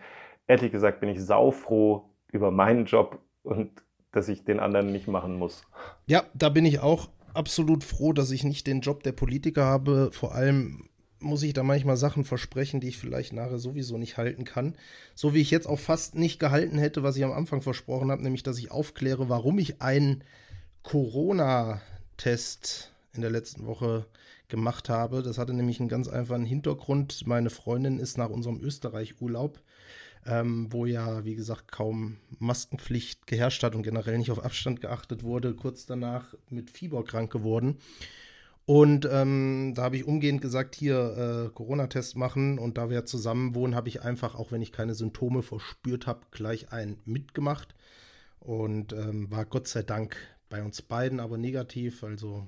ehrlich 0.47 0.71
gesagt 0.71 1.01
bin 1.01 1.09
ich 1.09 1.21
saufroh 1.21 2.09
über 2.31 2.51
meinen 2.51 2.85
Job 2.85 3.19
und 3.43 3.83
dass 4.11 4.29
ich 4.29 4.45
den 4.45 4.59
anderen 4.59 4.91
nicht 4.91 5.07
machen 5.07 5.37
muss. 5.37 5.63
Ja, 6.05 6.23
da 6.33 6.49
bin 6.49 6.65
ich 6.65 6.79
auch 6.79 7.09
absolut 7.33 7.83
froh, 7.83 8.13
dass 8.13 8.31
ich 8.31 8.43
nicht 8.43 8.65
den 8.65 8.81
Job 8.81 9.03
der 9.03 9.11
Politiker 9.11 9.65
habe. 9.65 10.09
Vor 10.13 10.33
allem 10.33 10.87
muss 11.19 11.43
ich 11.43 11.53
da 11.53 11.63
manchmal 11.63 11.97
Sachen 11.97 12.23
versprechen, 12.23 12.79
die 12.79 12.87
ich 12.89 12.97
vielleicht 12.97 13.33
nachher 13.33 13.57
sowieso 13.57 13.97
nicht 13.97 14.17
halten 14.17 14.45
kann. 14.45 14.75
So 15.15 15.33
wie 15.33 15.41
ich 15.41 15.49
jetzt 15.51 15.67
auch 15.67 15.79
fast 15.79 16.15
nicht 16.15 16.39
gehalten 16.39 16.77
hätte, 16.77 17.03
was 17.03 17.17
ich 17.17 17.25
am 17.25 17.33
Anfang 17.33 17.61
versprochen 17.61 18.11
habe, 18.11 18.23
nämlich 18.23 18.43
dass 18.43 18.57
ich 18.57 18.71
aufkläre, 18.71 19.27
warum 19.29 19.59
ich 19.59 19.81
einen 19.81 20.23
Corona-Test 20.83 22.93
in 23.17 23.21
der 23.21 23.31
letzten 23.31 23.65
Woche 23.65 24.05
gemacht 24.47 24.89
habe. 24.89 25.21
Das 25.21 25.37
hatte 25.37 25.53
nämlich 25.53 25.79
einen 25.79 25.89
ganz 25.89 26.07
einfachen 26.07 26.45
Hintergrund. 26.45 27.27
Meine 27.27 27.49
Freundin 27.49 27.99
ist 27.99 28.17
nach 28.17 28.29
unserem 28.29 28.61
Österreich-Urlaub, 28.61 29.59
ähm, 30.25 30.67
wo 30.71 30.85
ja, 30.85 31.25
wie 31.25 31.35
gesagt, 31.35 31.71
kaum 31.71 32.17
Maskenpflicht 32.39 33.27
geherrscht 33.27 33.63
hat 33.63 33.75
und 33.75 33.83
generell 33.83 34.17
nicht 34.17 34.31
auf 34.31 34.43
Abstand 34.43 34.81
geachtet 34.81 35.23
wurde, 35.23 35.53
kurz 35.53 35.85
danach 35.85 36.33
mit 36.49 36.69
Fieber 36.69 37.03
krank 37.03 37.31
geworden. 37.31 37.79
Und 38.65 39.07
ähm, 39.09 39.73
da 39.75 39.83
habe 39.83 39.95
ich 39.95 40.05
umgehend 40.05 40.41
gesagt, 40.41 40.75
hier 40.75 41.47
äh, 41.47 41.53
Corona-Test 41.53 42.17
machen. 42.17 42.59
Und 42.59 42.77
da 42.77 42.89
wir 42.89 43.05
zusammen 43.05 43.55
wohnen, 43.55 43.75
habe 43.75 43.87
ich 43.87 44.01
einfach, 44.01 44.35
auch 44.35 44.51
wenn 44.51 44.61
ich 44.61 44.73
keine 44.73 44.93
Symptome 44.93 45.41
verspürt 45.41 46.05
habe, 46.05 46.19
gleich 46.31 46.73
einen 46.73 46.99
mitgemacht. 47.05 47.75
Und 48.41 48.91
ähm, 48.91 49.31
war 49.31 49.45
Gott 49.45 49.69
sei 49.69 49.83
Dank 49.83 50.17
bei 50.49 50.63
uns 50.63 50.81
beiden 50.81 51.21
aber 51.21 51.37
negativ. 51.37 52.03
Also 52.03 52.47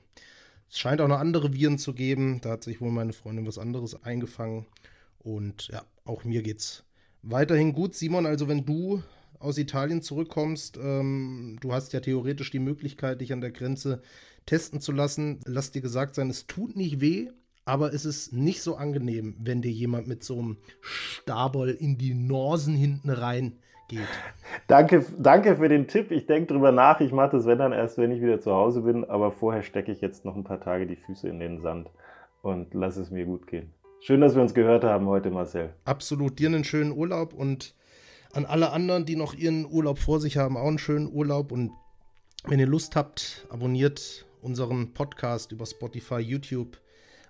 es 0.70 0.78
scheint 0.78 1.02
auch 1.02 1.08
noch 1.08 1.20
andere 1.20 1.54
Viren 1.54 1.78
zu 1.78 1.94
geben. 1.94 2.42
Da 2.42 2.52
hat 2.52 2.64
sich 2.64 2.82
wohl 2.82 2.92
meine 2.92 3.14
Freundin 3.14 3.48
was 3.48 3.58
anderes 3.58 4.04
eingefangen. 4.04 4.66
Und 5.20 5.68
ja, 5.70 5.84
auch 6.06 6.24
mir 6.24 6.42
geht's 6.42 6.84
weiterhin 7.22 7.74
gut. 7.74 7.96
Simon, 7.96 8.26
also 8.26 8.48
wenn 8.48 8.66
du 8.66 9.04
aus 9.40 9.58
Italien 9.58 10.02
zurückkommst, 10.02 10.78
ähm, 10.78 11.58
du 11.62 11.74
hast 11.74 11.94
ja 11.94 12.00
theoretisch 12.02 12.52
die 12.52 12.60
Möglichkeit, 12.60 13.22
dich 13.22 13.34
an 13.34 13.42
der 13.42 13.52
Grenze 13.52 14.02
testen 14.46 14.82
zu 14.82 14.92
lassen. 14.92 15.40
Lass 15.46 15.72
dir 15.72 15.82
gesagt 15.82 16.16
sein, 16.16 16.30
es 16.30 16.46
tut 16.46 16.76
nicht 16.76 17.02
weh, 17.02 17.30
aber 17.66 17.94
es 17.94 18.06
ist 18.06 18.34
nicht 18.34 18.62
so 18.62 18.76
angenehm, 18.76 19.36
wenn 19.40 19.62
dir 19.62 19.72
jemand 19.72 20.08
mit 20.08 20.24
so 20.24 20.40
einem 20.40 20.58
Stabol 20.82 21.70
in 21.70 21.98
die 21.98 22.14
Norsen 22.14 22.76
hinten 22.76 23.10
rein 23.10 23.60
geht. 23.90 24.08
Danke, 24.68 25.06
danke 25.18 25.58
für 25.58 25.68
den 25.68 25.88
Tipp. 25.88 26.12
Ich 26.12 26.26
denke 26.26 26.54
drüber 26.54 26.72
nach. 26.72 27.02
Ich 27.02 27.12
mache 27.12 27.32
das, 27.32 27.46
wenn 27.46 27.58
dann 27.58 27.74
erst, 27.74 27.98
wenn 27.98 28.12
ich 28.12 28.22
wieder 28.22 28.40
zu 28.40 28.54
Hause 28.54 28.82
bin. 28.82 29.04
Aber 29.04 29.32
vorher 29.32 29.64
stecke 29.64 29.92
ich 29.92 30.00
jetzt 30.00 30.24
noch 30.24 30.36
ein 30.36 30.46
paar 30.46 30.62
Tage 30.62 30.88
die 30.88 30.96
Füße 30.96 31.28
in 31.28 31.40
den 31.40 31.60
Sand 31.60 31.90
und 32.42 32.74
lasse 32.74 33.02
es 33.02 33.12
mir 33.12 33.26
gut 33.26 33.48
gehen. 33.48 33.74
Schön, 34.02 34.22
dass 34.22 34.34
wir 34.36 34.42
uns 34.42 34.54
gehört 34.54 34.86
haben 34.86 35.08
heute, 35.08 35.30
Marcel. 35.30 35.74
Absolut. 35.84 36.40
Dir 36.40 36.48
einen 36.48 36.64
schönen 36.64 36.94
Urlaub 36.94 37.34
und 37.34 37.76
an 38.32 38.46
alle 38.46 38.72
anderen, 38.72 39.06
die 39.06 39.18
noch 39.18 39.34
ihren 39.34 39.66
Urlaub 39.66 40.00
vor 40.00 40.22
sich 40.22 40.38
haben, 40.38 40.56
auch 40.56 40.68
einen 40.68 40.78
schönen 40.78 41.12
Urlaub. 41.12 41.52
Und 41.52 41.72
wenn 42.46 42.60
ihr 42.60 42.68
Lust 42.68 42.96
habt, 42.96 43.46
abonniert 43.50 44.26
unseren 44.42 44.94
Podcast 44.94 45.52
über 45.52 45.66
Spotify, 45.66 46.20
YouTube, 46.20 46.78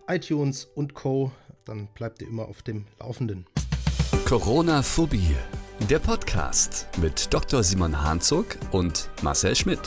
iTunes 0.07 0.65
und 0.65 0.93
Co. 0.93 1.31
Dann 1.65 1.87
bleibt 1.95 2.21
ihr 2.21 2.27
immer 2.27 2.47
auf 2.47 2.61
dem 2.61 2.85
Laufenden. 2.99 3.45
Corona-Phobie, 4.25 5.35
der 5.87 5.99
Podcast 5.99 6.87
mit 6.97 7.33
Dr. 7.33 7.63
Simon 7.63 8.03
Hanzog 8.03 8.57
und 8.71 9.09
Marcel 9.21 9.55
Schmidt. 9.55 9.79